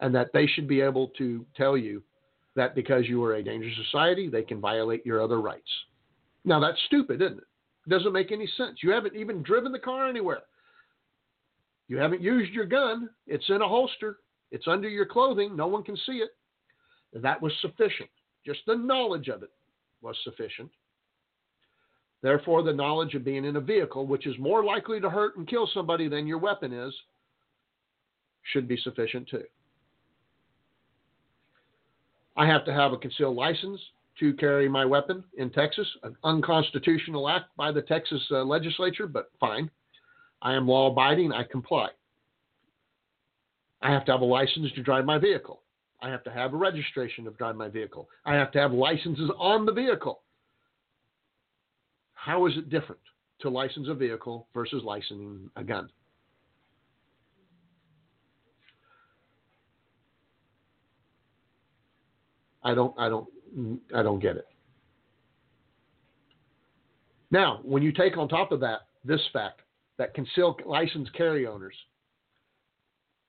[0.00, 2.02] And that they should be able to tell you
[2.54, 5.68] that because you are a dangerous society, they can violate your other rights.
[6.44, 7.44] Now, that's stupid, isn't it?
[7.86, 8.78] It doesn't make any sense.
[8.82, 10.42] You haven't even driven the car anywhere.
[11.88, 13.08] You haven't used your gun.
[13.26, 14.18] It's in a holster,
[14.50, 15.56] it's under your clothing.
[15.56, 16.30] No one can see it.
[17.12, 18.10] That was sufficient.
[18.44, 19.50] Just the knowledge of it
[20.00, 20.70] was sufficient.
[22.20, 25.46] Therefore, the knowledge of being in a vehicle, which is more likely to hurt and
[25.46, 26.92] kill somebody than your weapon is,
[28.52, 29.44] should be sufficient too.
[32.36, 33.80] I have to have a concealed license
[34.20, 39.30] to carry my weapon in Texas, an unconstitutional act by the Texas uh, legislature, but
[39.38, 39.70] fine.
[40.42, 41.88] I am law abiding, I comply.
[43.82, 45.62] I have to have a license to drive my vehicle.
[46.00, 48.08] I have to have a registration to drive my vehicle.
[48.24, 50.20] I have to have licenses on the vehicle.
[52.18, 53.00] How is it different
[53.40, 55.88] to license a vehicle versus licensing a gun?
[62.64, 63.28] I don't I don't
[63.94, 64.48] I don't get it.
[67.30, 69.60] Now, when you take on top of that this fact
[69.96, 71.74] that concealed license carry owners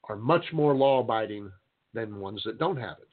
[0.05, 1.51] are much more law abiding
[1.93, 3.07] than ones that don't have it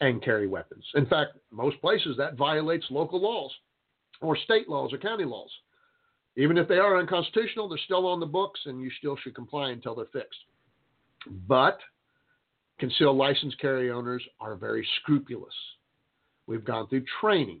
[0.00, 0.84] and carry weapons.
[0.94, 3.52] In fact, most places that violates local laws
[4.20, 5.50] or state laws or county laws.
[6.36, 9.70] Even if they are unconstitutional, they're still on the books and you still should comply
[9.70, 10.38] until they're fixed.
[11.48, 11.78] But
[12.78, 15.54] concealed license carry owners are very scrupulous.
[16.46, 17.60] We've gone through training.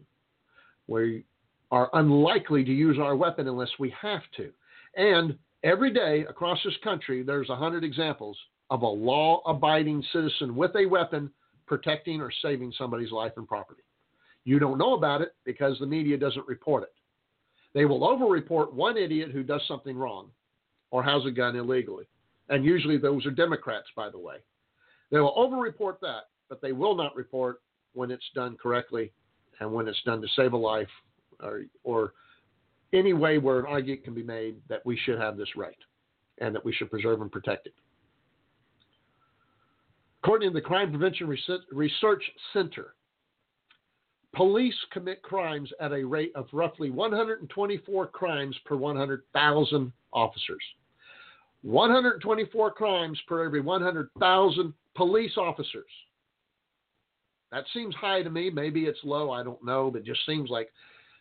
[0.86, 1.24] We
[1.70, 4.52] are unlikely to use our weapon unless we have to.
[4.96, 8.38] And every day across this country, there's 100 examples
[8.70, 11.30] of a law abiding citizen with a weapon
[11.66, 13.82] protecting or saving somebody's life and property.
[14.46, 16.94] You don't know about it because the media doesn't report it.
[17.74, 20.30] They will overreport one idiot who does something wrong
[20.92, 22.04] or has a gun illegally.
[22.48, 24.36] And usually those are Democrats, by the way.
[25.10, 27.60] They will overreport that, but they will not report
[27.94, 29.12] when it's done correctly
[29.58, 30.86] and when it's done to save a life
[31.42, 32.12] or, or
[32.92, 35.74] any way where an argument can be made that we should have this right
[36.38, 37.74] and that we should preserve and protect it.
[40.22, 41.26] According to the Crime Prevention
[41.72, 42.94] Research Center,
[44.36, 50.62] police commit crimes at a rate of roughly 124 crimes per 100,000 officers.
[51.62, 55.90] 124 crimes per every 100,000 police officers.
[57.50, 58.50] That seems high to me.
[58.50, 59.30] Maybe it's low.
[59.30, 59.90] I don't know.
[59.90, 60.70] But just seems like,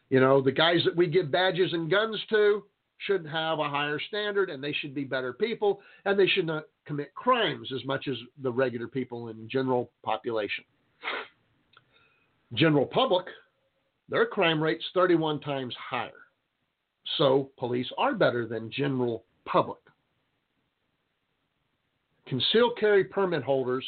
[0.09, 2.63] you know, the guys that we give badges and guns to
[2.99, 6.63] should have a higher standard and they should be better people and they should not
[6.85, 10.63] commit crimes as much as the regular people in general population.
[12.53, 13.25] General public,
[14.09, 16.11] their crime rate's 31 times higher.
[17.17, 19.79] So police are better than general public.
[22.27, 23.85] Concealed carry permit holders,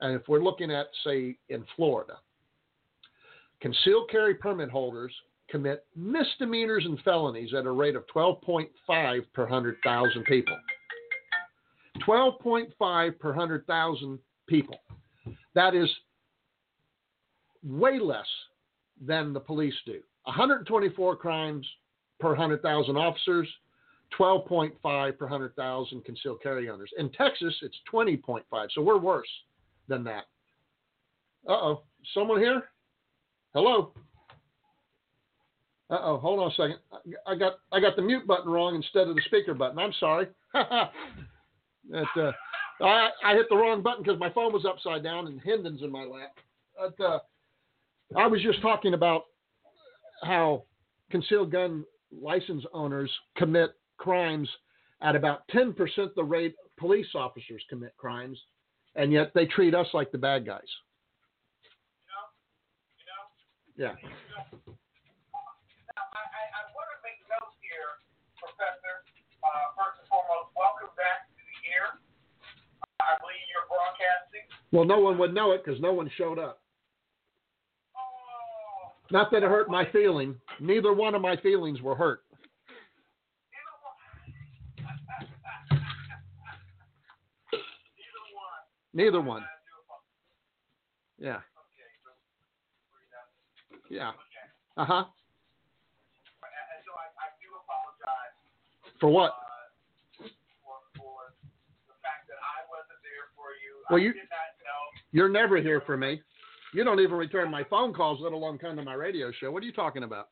[0.00, 2.14] and if we're looking at, say, in Florida,
[3.60, 5.12] concealed carry permit holders
[5.48, 8.68] commit misdemeanors and felonies at a rate of 12.5
[9.32, 10.56] per 100,000 people.
[12.06, 14.18] 12.5 per 100,000
[14.48, 14.78] people.
[15.54, 15.88] That is
[17.66, 18.26] way less
[19.04, 20.00] than the police do.
[20.24, 21.66] 124 crimes
[22.18, 23.48] per 100,000 officers,
[24.18, 26.90] 12.5 per 100,000 concealed carry owners.
[26.98, 28.42] In Texas, it's 20.5,
[28.74, 29.28] so we're worse
[29.88, 30.24] than that.
[31.48, 31.82] Uh oh,
[32.14, 32.64] someone here?
[33.54, 33.92] Hello?
[35.88, 36.78] Uh oh, hold on a second.
[37.26, 39.78] I got I got the mute button wrong instead of the speaker button.
[39.78, 40.26] I'm sorry.
[40.54, 40.88] that,
[42.16, 42.32] uh,
[42.82, 45.92] I I hit the wrong button because my phone was upside down and Hendon's in
[45.92, 46.34] my lap.
[46.76, 47.18] But, uh,
[48.14, 49.24] I was just talking about
[50.22, 50.64] how
[51.10, 54.48] concealed gun license owners commit crimes
[55.02, 55.74] at about 10%
[56.14, 58.38] the rate police officers commit crimes,
[58.94, 60.60] and yet they treat us like the bad guys.
[63.76, 63.92] Yeah.
[63.92, 64.00] Now,
[66.16, 68.00] I, I, I want to make note here,
[68.40, 69.04] Professor.
[69.44, 72.00] Uh, first and foremost, welcome back to the year.
[73.04, 74.48] I believe you're broadcasting.
[74.72, 76.64] Well, no one would know it because no one showed up.
[79.10, 80.34] Not that it hurt my feeling.
[80.60, 82.22] Neither one of my feelings were hurt.
[87.52, 88.66] you know what?
[88.94, 89.22] Neither one.
[89.22, 89.42] Neither one.
[89.46, 91.18] I do apologize.
[91.18, 91.38] Yeah.
[91.38, 92.10] Okay, so
[92.90, 93.30] we're done.
[93.90, 94.12] Yeah.
[94.76, 95.04] Uh huh.
[95.06, 98.34] And so I, I do apologize
[99.00, 99.32] For what?
[100.66, 101.30] for, for
[101.88, 103.72] the fact that I wasn't there for you.
[103.90, 104.80] Well, you- did not know.
[105.12, 106.20] You're never here for me.
[106.76, 109.50] You don't even return my phone calls, let alone come to my radio show.
[109.50, 110.28] What are you talking about?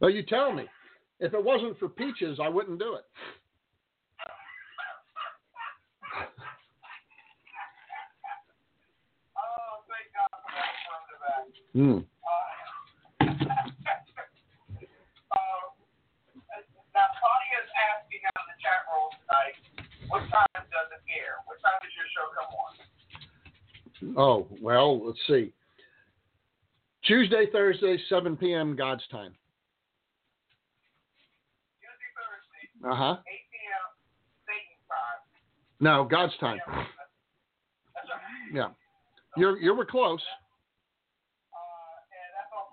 [0.00, 0.64] Well, you tell me.
[1.20, 3.04] If it wasn't for peaches, I wouldn't do it.
[9.36, 9.52] Oh.
[11.74, 11.98] Hmm.
[16.90, 19.77] Uh, Claudia's asking out the chat room tonight,
[20.08, 21.40] what time does it air?
[21.46, 22.72] What time does your show come on?
[24.16, 25.52] Oh, well, let's see.
[27.04, 28.76] Tuesday, Thursday, 7 p.m.
[28.76, 29.34] God's time.
[31.80, 33.16] Tuesday, Thursday, Uh huh.
[33.20, 33.84] 8 p.m.
[34.46, 35.20] Satan time.
[35.80, 36.58] No, God's time.
[38.52, 38.68] Yeah.
[39.36, 40.20] You're you were close.
[41.52, 41.58] Uh,
[42.10, 42.64] and that's on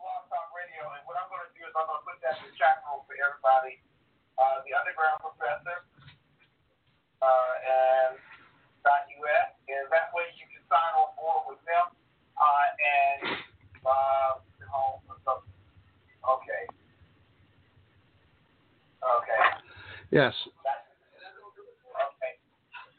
[20.16, 20.34] Yes.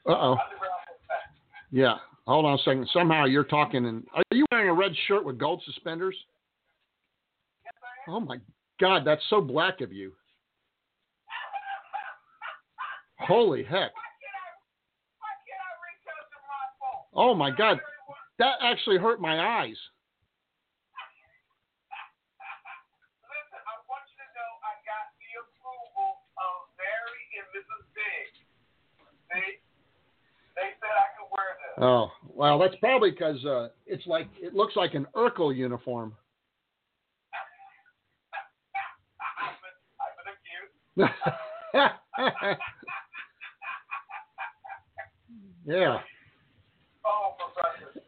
[0.06, 0.36] Uh oh.
[1.72, 1.94] Yeah.
[2.26, 2.86] Hold on a second.
[2.93, 6.14] Somehow you're talking and are you wearing a red shirt with gold suspenders?
[8.06, 8.36] Oh my
[8.78, 10.12] God, that's so black of you.
[13.20, 13.93] Holy heck.
[17.14, 17.78] Oh my God.
[18.38, 19.78] That actually hurt my eyes.
[23.24, 27.82] Listen, I want you to know I got the approval of Mary and Mrs.
[27.97, 28.28] Big.
[29.32, 29.64] See?
[30.55, 31.65] They said I could wear this.
[31.78, 36.15] Oh, well, that's probably because uh, it's like it looks like an Urkel uniform.
[45.66, 45.98] Yeah.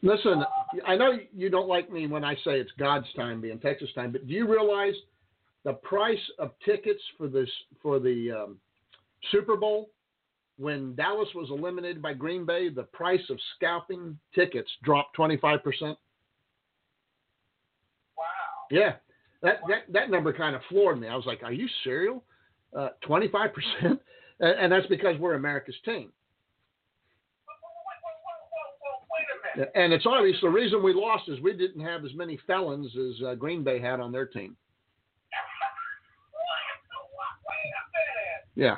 [0.02, 0.44] Listen,
[0.86, 4.12] I know you don't like me when I say it's God's time being Texas time,
[4.12, 4.94] but do you realize
[5.64, 7.48] the price of tickets for this
[7.82, 8.58] for the um,
[9.32, 9.90] Super Bowl
[10.58, 12.68] when Dallas was eliminated by Green Bay?
[12.68, 15.96] The price of scalping tickets dropped twenty five percent.
[18.16, 18.24] Wow.
[18.70, 18.94] Yeah,
[19.42, 21.08] that that that number kind of floored me.
[21.08, 22.24] I was like, "Are you serial?
[22.74, 24.00] Five percent?"
[24.40, 26.12] And that's because we're America's team.
[29.56, 29.68] Wait.
[29.74, 33.22] And it's obvious the reason we lost is we didn't have as many felons as
[33.26, 34.56] uh, Green Bay had on their team.
[37.48, 38.68] Wait a minute.
[38.70, 38.76] Yeah.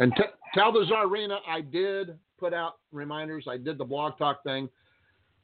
[0.00, 0.22] And t-
[0.54, 3.46] tell the Czarina I did put out reminders.
[3.48, 4.68] I did the blog talk thing.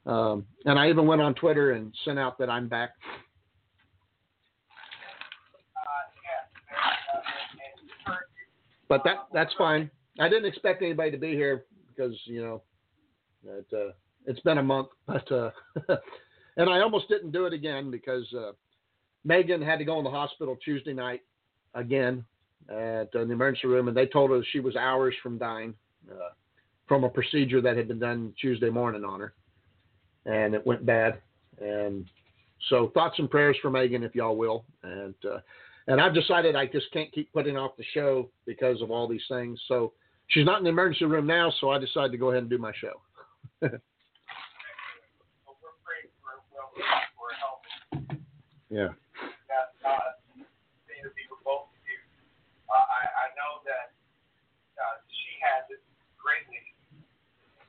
[0.07, 2.91] Um, and I even went on Twitter and sent out that I'm back.
[8.89, 9.91] But that that's fine.
[10.19, 12.63] I didn't expect anybody to be here because, you know,
[13.45, 13.93] it, uh,
[14.27, 14.89] it's been a month.
[15.07, 15.51] But uh,
[16.57, 18.53] And I almost didn't do it again because uh,
[19.25, 21.21] Megan had to go in the hospital Tuesday night
[21.75, 22.25] again
[22.69, 25.75] at uh, the emergency room, and they told her she was hours from dying
[26.11, 26.31] uh,
[26.89, 29.35] from a procedure that had been done Tuesday morning on her,
[30.25, 31.19] and it went bad.
[31.61, 32.05] And
[32.69, 34.65] so, thoughts and prayers for Megan, if y'all will.
[34.83, 35.39] And uh,
[35.89, 39.23] and I've decided I just can't keep putting off the show because of all these
[39.29, 39.61] things.
[39.69, 39.93] So
[40.29, 42.59] she's not in the emergency room now, so I decided to go ahead and do
[42.59, 43.01] my show.
[45.47, 46.75] Well, we're praying for well
[47.15, 47.63] for help.
[48.69, 48.91] Yeah.
[49.47, 50.43] that uh, seem
[51.07, 51.99] to be for both of you.
[52.67, 53.95] Uh, I, I know that
[54.75, 55.81] uh, she has it
[56.19, 56.59] greatly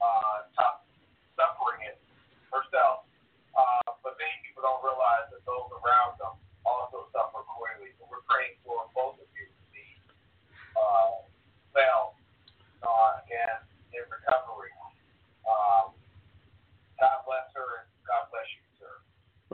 [0.01, 0.81] uh, tough,
[1.37, 1.77] suffered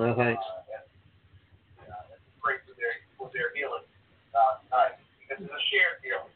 [0.04, 0.42] No thanks.
[0.42, 3.86] Uh, and, uh, it's great for their for their healing.
[4.34, 4.98] Uh, tonight.
[5.22, 6.34] Because it's a shared healing.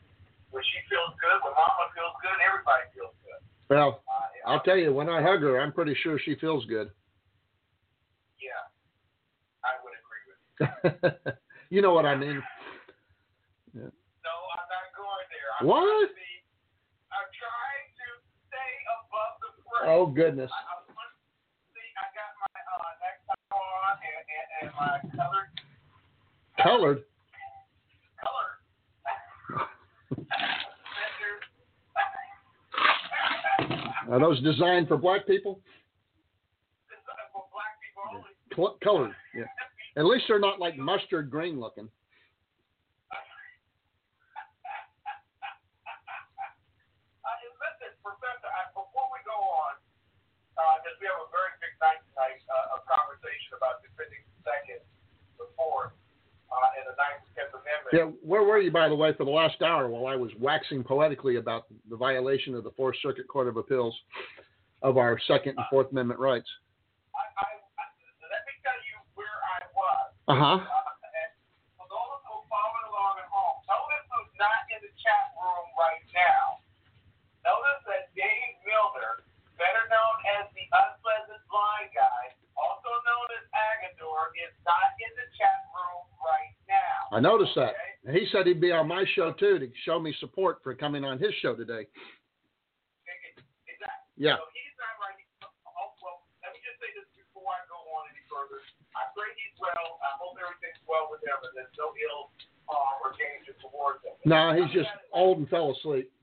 [0.53, 3.41] When she feels good, when Mama feels good, everybody feels good.
[3.67, 6.89] Well, Uh, I'll tell you, when I hug her, I'm pretty sure she feels good.
[8.41, 8.65] yeah,
[9.61, 11.35] I would agree with you.
[11.77, 12.41] you know what I mean?
[13.77, 15.49] No, I'm not going there.
[15.61, 16.09] I'm What?
[16.17, 16.33] Be,
[17.13, 18.07] I'm trying to
[18.49, 19.93] stay above the fray.
[19.93, 20.49] Oh goodness.
[20.49, 20.76] I,
[34.43, 35.59] Those designed for black people?
[37.33, 38.33] For black people only.
[38.53, 39.15] Cl- colored.
[39.35, 39.45] Yeah.
[39.97, 41.89] At least they're not like mustard green looking.
[47.25, 49.73] Uh, listen, Professor, before we go on,
[50.81, 54.81] because we have a very big night tonight, uh, a conversation about defending the second,
[55.41, 55.93] the fourth,
[56.53, 57.93] uh, and the ninth tenth amendment.
[57.93, 58.13] Yeah.
[58.21, 61.35] Where were you, by the way, for the last hour while I was waxing poetically
[61.37, 63.95] about the violation of the Fourth Circuit Court of Appeals
[64.87, 66.47] of our Second and Fourth Amendment rights?
[67.11, 67.83] I, I, I,
[68.31, 70.07] let me tell you where I was.
[70.31, 70.57] Uh huh.
[70.63, 71.31] Uh, and
[71.75, 75.67] for those who are following along at home, notice who's not in the chat room
[75.75, 76.63] right now.
[77.43, 79.27] Notice that Dave Milner,
[79.59, 85.27] better known as the unpleasant blind guy, also known as Agador, is not in the
[85.35, 87.11] chat room right now.
[87.11, 87.75] I noticed that.
[88.07, 91.03] And he said he'd be on my show too to show me support for coming
[91.03, 91.91] on his show today.
[93.67, 94.15] Exactly.
[94.15, 94.39] Yeah.
[94.39, 95.19] So he's not right.
[95.43, 98.63] Oh, well, let me just say this before I go on any further.
[98.95, 99.99] I pray he's well.
[99.99, 102.31] I hope everything's well with him and there's no ill
[102.71, 104.15] harm or danger towards him.
[104.27, 106.11] No, he's just old and fell asleep.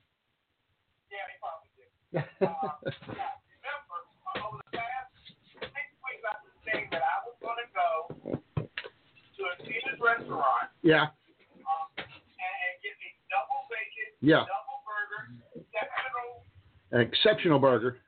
[1.15, 1.95] Yeah, he probably did.
[2.11, 2.51] Yeah,
[3.63, 3.99] remember,
[4.43, 5.15] over the past
[5.55, 7.89] six weeks, I've saying that I was going to go
[8.67, 11.15] to a Caesar's restaurant yeah.
[11.63, 14.43] um, and, and get a double bacon, Yeah.
[14.43, 16.43] double burger, exceptional
[16.91, 18.03] An exceptional burger.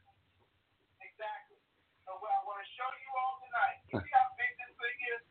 [0.98, 1.62] Exactly.
[2.04, 3.78] So what I want to show you all tonight.
[3.86, 5.22] You see how big this thing is?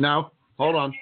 [0.00, 0.96] No, hold on.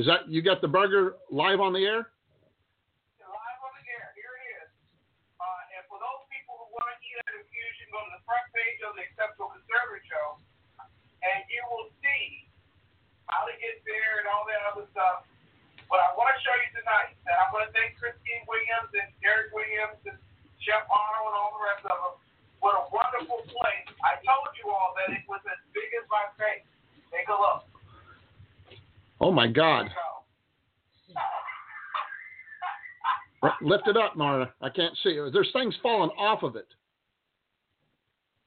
[0.00, 2.08] Is that you got the burger live on the air?
[3.20, 4.16] Live on the air.
[4.16, 4.72] Here it is.
[5.36, 8.48] Uh, and for those people who want to eat at Infusion, go to the front
[8.56, 10.40] page of the Exceptional Conservative Show,
[11.20, 12.48] and you will see
[13.28, 15.28] how to get there and all that other stuff.
[15.92, 19.04] But I want to show you tonight I'm going to thank Christine Williams and
[19.52, 20.16] Williams and
[20.64, 22.14] Chef Arnold and all the rest of them.
[22.64, 23.88] What a wonderful place.
[24.00, 26.64] I told you all that it was as big as my face.
[27.12, 27.68] Take a look.
[29.20, 29.90] Oh my God!
[33.62, 34.52] Lift it up, Marna.
[34.60, 35.18] I can't see.
[35.32, 36.68] There's things falling off of it.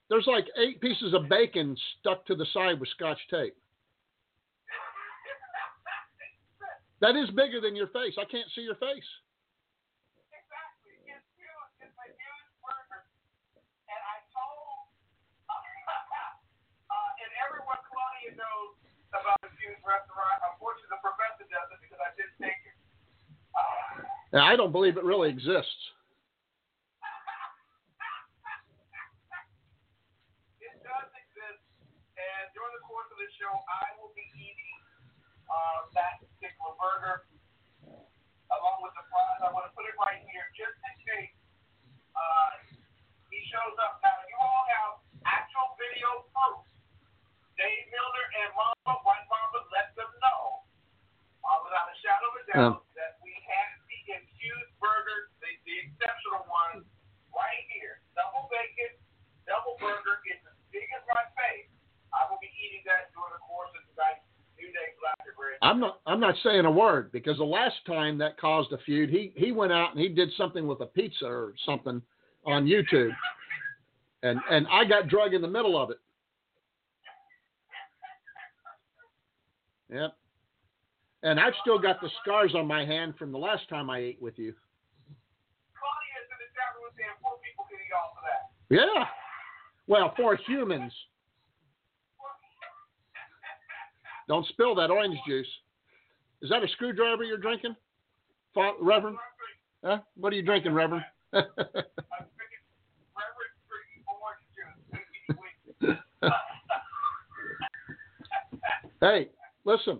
[0.09, 3.55] There's like eight pieces of bacon stuck to the side with scotch tape.
[7.01, 8.13] That is bigger than your face.
[8.21, 9.09] I can't see your face.
[10.31, 10.93] Exactly.
[11.03, 11.73] It's huge.
[11.83, 13.03] It's a huge burger.
[13.89, 14.87] And I told,
[15.49, 18.77] uh, and everyone, Claudia knows
[19.17, 20.39] about the Fuse restaurant.
[20.55, 22.77] Unfortunately, the professor doesn't because I didn't take it.
[24.33, 25.93] Uh, I don't believe it really exists.
[30.63, 31.61] it does exist.
[32.17, 34.77] And during the course of the show, I will be eating
[35.45, 37.27] uh, that particular burger
[38.57, 39.39] along with the fries.
[39.43, 41.35] I want to put it right here just in case
[42.15, 42.49] uh,
[43.29, 44.01] he shows up.
[44.01, 44.91] Now, you all have
[45.25, 46.65] actual video proof.
[47.57, 48.72] Dave Milner and Mama,
[52.53, 52.77] Um.
[52.93, 56.85] that we have the infused burger, the, the exceptional one,
[57.33, 58.01] right here.
[58.13, 58.93] Double bacon,
[59.49, 60.21] double burger.
[60.29, 61.69] It's as big as my face.
[62.13, 64.21] I will be eating that during the course of tonight's
[64.53, 65.57] New Day Black and Red.
[65.65, 65.99] I'm not.
[66.05, 69.51] I'm not saying a word because the last time that caused a feud, he he
[69.51, 72.01] went out and he did something with a pizza or something
[72.45, 73.11] on YouTube,
[74.21, 75.97] and and I got drug in the middle of it.
[79.89, 80.17] Yep.
[81.23, 84.21] And I've still got the scars on my hand from the last time I ate
[84.21, 84.53] with you.
[85.79, 88.51] Claudia is in the chat room saying four people can eat off of that.
[88.69, 89.07] Yeah.
[89.87, 90.91] Well, for humans.
[94.27, 95.47] Don't spill that orange juice.
[96.41, 97.75] Is that a screwdriver you're drinking,
[98.81, 99.17] Reverend?
[99.83, 99.99] Huh?
[100.15, 101.03] What are you drinking, Reverend?
[101.33, 102.63] I'm drinking
[103.15, 104.43] Reverend drinking orange
[105.81, 106.29] juice.
[109.01, 109.29] hey,
[109.65, 109.99] listen.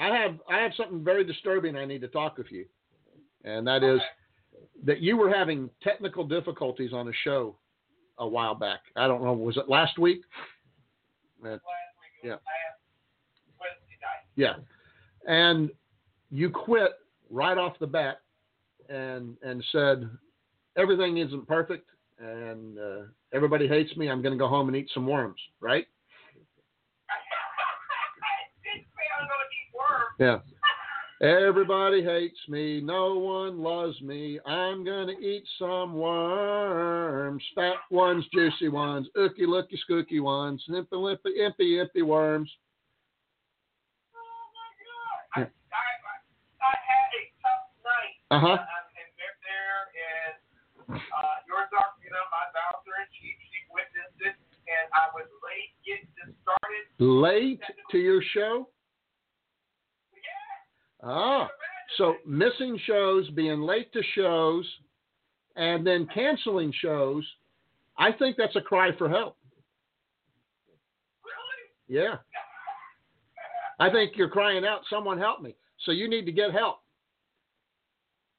[0.00, 2.64] I have I have something very disturbing I need to talk with you,
[3.44, 4.00] and that is
[4.84, 7.56] that you were having technical difficulties on a show
[8.18, 8.80] a while back.
[8.96, 9.32] I don't know.
[9.34, 10.22] Was it last week?
[11.44, 12.32] Uh, Last week, it Yeah.
[12.34, 14.24] was last Wednesday night.
[14.36, 14.54] yeah.
[15.26, 15.70] And
[16.30, 16.92] you quit
[17.30, 18.20] right off the bat
[18.88, 20.08] and and said
[20.76, 23.02] everything isn't perfect and uh,
[23.32, 24.08] everybody hates me.
[24.10, 25.40] I'm going to go home and eat some worms.
[25.60, 25.86] Right?
[28.62, 30.09] Didn't say I'm gonna eat worms.
[30.20, 30.40] Yeah.
[31.22, 32.80] Everybody hates me.
[32.82, 34.38] No one loves me.
[34.46, 37.42] I'm gonna eat some worms.
[37.54, 42.50] Fat ones, juicy ones, ooky looky skooky ones, impy limpy impy impy worms.
[44.14, 44.70] Oh my
[45.40, 45.48] God.
[45.72, 45.84] I, I,
[46.68, 48.16] I had a tough night.
[48.30, 48.60] Uh huh.
[48.60, 50.36] Uh, and there, there is
[50.88, 53.36] uh, your doctor, you know, my doctor in chief.
[53.48, 54.36] She witnessed it,
[54.68, 56.84] and I was late getting started.
[57.00, 58.68] Late to your show.
[61.02, 61.48] Ah.
[61.96, 64.64] So missing shows, being late to shows,
[65.56, 67.26] and then canceling shows.
[67.98, 69.36] I think that's a cry for help.
[71.24, 72.00] Really?
[72.00, 72.16] Yeah.
[73.80, 75.56] I think you're crying out, someone help me.
[75.84, 76.84] So you need to get help.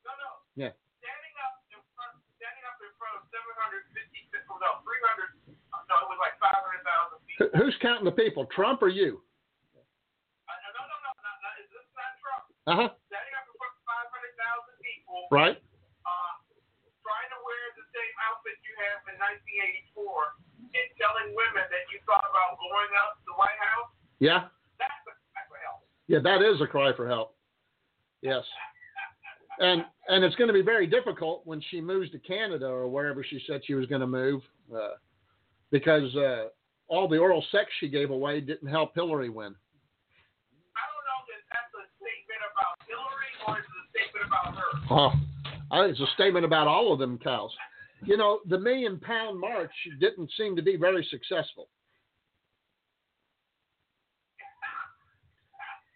[0.06, 0.30] No, no.
[0.56, 0.72] Yeah.
[1.02, 4.30] Standing up in front, standing up in front of 750,
[4.62, 5.34] no, 300,
[5.74, 7.58] uh, no, it was like 500,000 Who- people.
[7.58, 9.26] Who's counting the people, Trump or you?
[10.46, 11.86] Uh, no, no, no, no, no, this is
[12.68, 12.92] not Trump.
[12.92, 13.10] Uh huh.
[13.10, 15.58] Standing up of 500,000 people, Right.
[15.58, 16.34] uh,
[17.02, 19.16] trying to wear the same outfit you have in
[19.98, 24.42] 1984 and telling women that you thought about blowing up the White House, Yeah.
[24.80, 25.82] that's the type of help.
[26.08, 27.36] Yeah, that is a cry for help.
[28.22, 28.46] Yes.
[29.60, 33.24] And and it's going to be very difficult when she moves to Canada or wherever
[33.24, 34.42] she said she was going to move,
[34.74, 34.96] uh,
[35.72, 36.48] because uh,
[36.88, 39.56] all the oral sex she gave away didn't help Hillary win.
[44.90, 45.12] Oh,
[45.74, 47.52] it's a statement about all of them cows.
[48.04, 51.68] You know, the million pound march didn't seem to be very successful.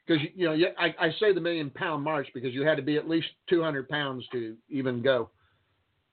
[0.06, 2.98] Because you know, I, I say the million pound march because you had to be
[2.98, 5.30] at least 200 pounds to even go.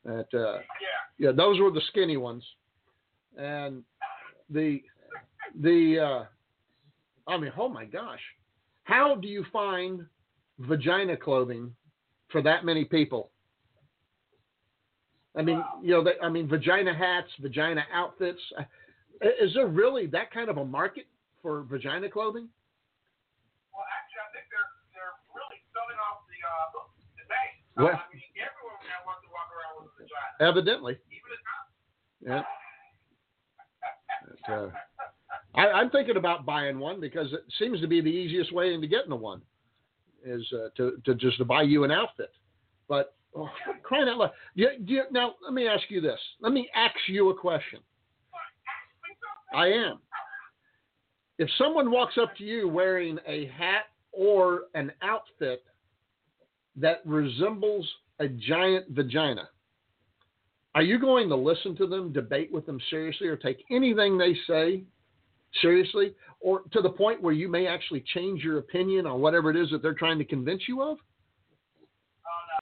[0.06, 0.58] At uh, Yeah.
[1.18, 2.44] yeah, those were the skinny ones,
[3.36, 3.84] and
[4.50, 4.82] the
[5.60, 6.24] the uh,
[7.30, 8.20] I mean, oh my gosh,
[8.84, 10.06] how do you find
[10.58, 11.74] vagina clothing
[12.32, 13.30] for that many people?
[15.36, 18.40] I mean, you know, they, I mean, vagina hats, vagina outfits.
[19.40, 21.06] Is there really that kind of a market
[21.40, 22.48] for vagina clothing?
[23.72, 26.84] Well, actually, I think they're they're really selling off the uh
[27.16, 27.50] the bank.
[27.78, 31.40] Well- I mean, everyone now wants to walk around with a vagina, Evidently, even the
[31.40, 31.72] cops.
[32.20, 32.44] yeah.
[34.46, 34.68] But, uh,
[35.54, 38.86] I, I'm thinking about buying one because it seems to be the easiest way into
[38.86, 39.40] getting a one
[40.24, 42.32] is uh, to to just to buy you an outfit.
[42.88, 43.48] But oh,
[43.82, 44.30] crying out loud!
[44.56, 46.18] Do you, do you, now, let me ask you this.
[46.40, 47.80] Let me ask you a question.
[49.54, 49.98] I am.
[51.38, 55.64] If someone walks up to you wearing a hat or an outfit
[56.76, 57.88] that resembles
[58.18, 59.48] a giant vagina,
[60.74, 64.34] are you going to listen to them, debate with them seriously, or take anything they
[64.46, 64.84] say
[65.60, 69.56] seriously, or to the point where you may actually change your opinion on whatever it
[69.56, 70.98] is that they're trying to convince you of?
[72.26, 72.60] Oh no,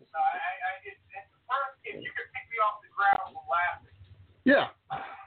[0.00, 0.18] no.
[0.18, 0.98] I, I, I it's,
[1.46, 3.94] first if you could pick me off the ground from laughing.
[4.44, 4.68] Yeah.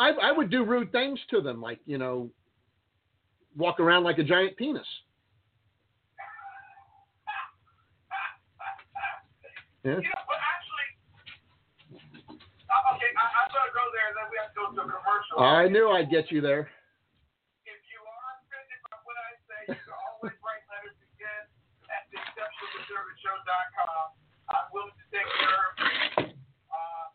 [0.00, 2.30] I, I would do rude things to them, like, you know,
[3.56, 4.86] walk around like a giant penis.
[9.84, 9.98] Yeah.
[9.98, 10.86] You know, but actually,
[12.38, 13.10] okay,
[14.16, 15.34] I, I'm gonna go there, and then we have to go to a commercial.
[15.40, 16.68] I knew I'd get you there.
[17.64, 21.44] If you are offended by what I say, you can always write letters again
[21.88, 22.20] at the.
[24.52, 26.36] I'm willing to take care of you.
[26.68, 27.06] Uh,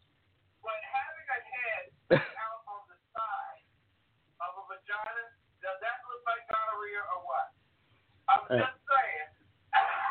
[0.65, 1.83] but having a head
[2.17, 3.61] out on the side
[4.41, 5.23] of a vagina,
[5.61, 7.47] does that look like gonorrhea or what?
[8.25, 9.29] I'm just saying.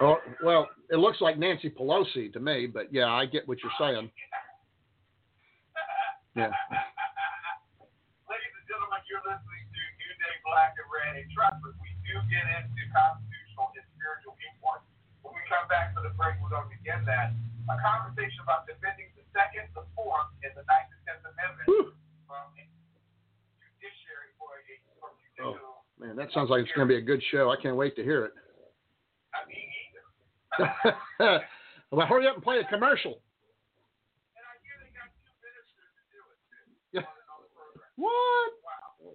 [0.00, 3.74] Oh, well, it looks like Nancy Pelosi to me, but yeah, I get what you're
[3.80, 4.10] saying.
[6.36, 6.52] Yeah.
[8.28, 11.16] Ladies and gentlemen, you're listening to New Day Black and Red.
[11.16, 14.84] And trust us, we do get into constitutional and spiritual viewpoints.
[15.24, 17.32] When we come back to the break, we're going to begin that.
[17.72, 21.90] A conversation about defending the Second, the Fourth, and the Ninth and Tenth Amendment Whew.
[22.30, 22.62] from a
[23.58, 24.62] judiciary for a
[25.00, 25.10] from
[25.40, 25.82] Oh.
[25.98, 27.48] Man, that sounds like it's going to be a good show.
[27.50, 28.32] I can't wait to hear it.
[29.34, 30.04] I mean, either.
[31.90, 33.18] well, hurry up and play a commercial.
[34.36, 36.38] And I hear they got two ministers to do it.
[36.46, 37.04] too, Yeah.
[37.04, 37.85] on- on the program.
[37.96, 38.52] What?
[38.64, 39.12] Wow.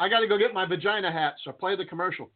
[0.00, 2.30] I got to go get my vagina hat, so play the commercial.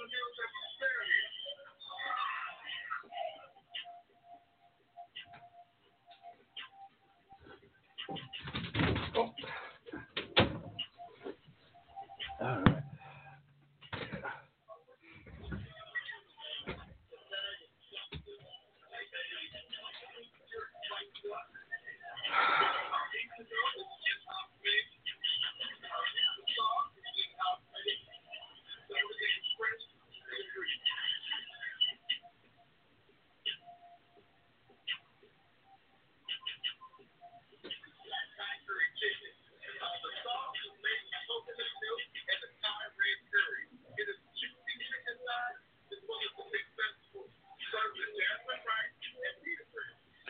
[0.03, 0.11] Walk
[8.41, 8.42] you.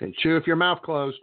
[0.03, 1.19] Okay, chew if your mouth closed.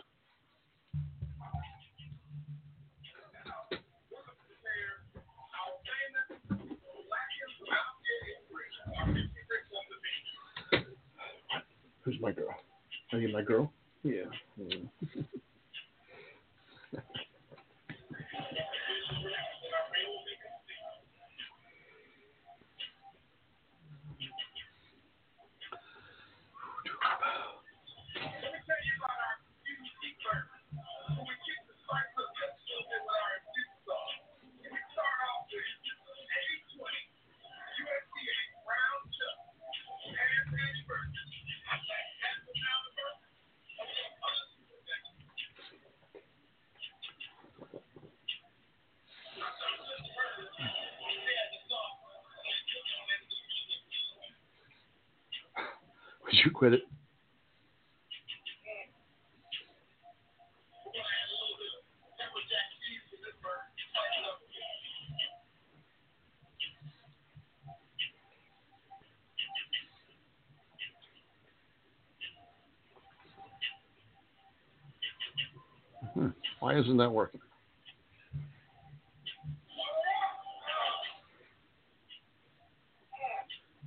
[76.80, 77.41] Isn't that working?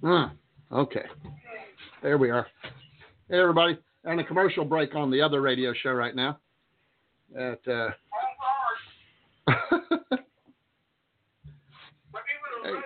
[0.03, 0.25] Hmm.
[0.73, 1.05] Okay.
[2.03, 2.47] There we are.
[3.29, 3.79] Hey, everybody.
[4.05, 6.39] On a commercial break on the other radio show right now.
[7.39, 7.91] At, uh,
[9.49, 9.57] hey,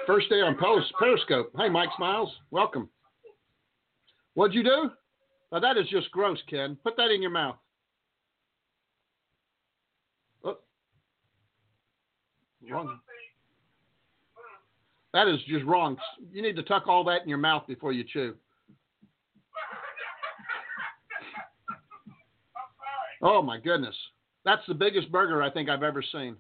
[0.06, 1.52] first day on Peris- Periscope.
[1.56, 2.30] Hey, Mike Smiles.
[2.50, 2.90] Welcome.
[4.34, 4.90] What'd you do?
[5.50, 6.76] Now, that is just gross, Ken.
[6.84, 7.56] Put that in your mouth.
[10.44, 10.58] Oh.
[12.70, 13.00] Wrong.
[15.26, 15.96] That is just wrong.
[16.32, 18.34] You need to tuck all that in your mouth before you chew.
[23.22, 23.96] Oh my goodness.
[24.44, 26.36] That's the biggest burger I think I've ever seen.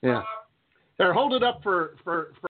[0.00, 0.22] Yeah.
[0.98, 2.47] There, hold it up for, for, for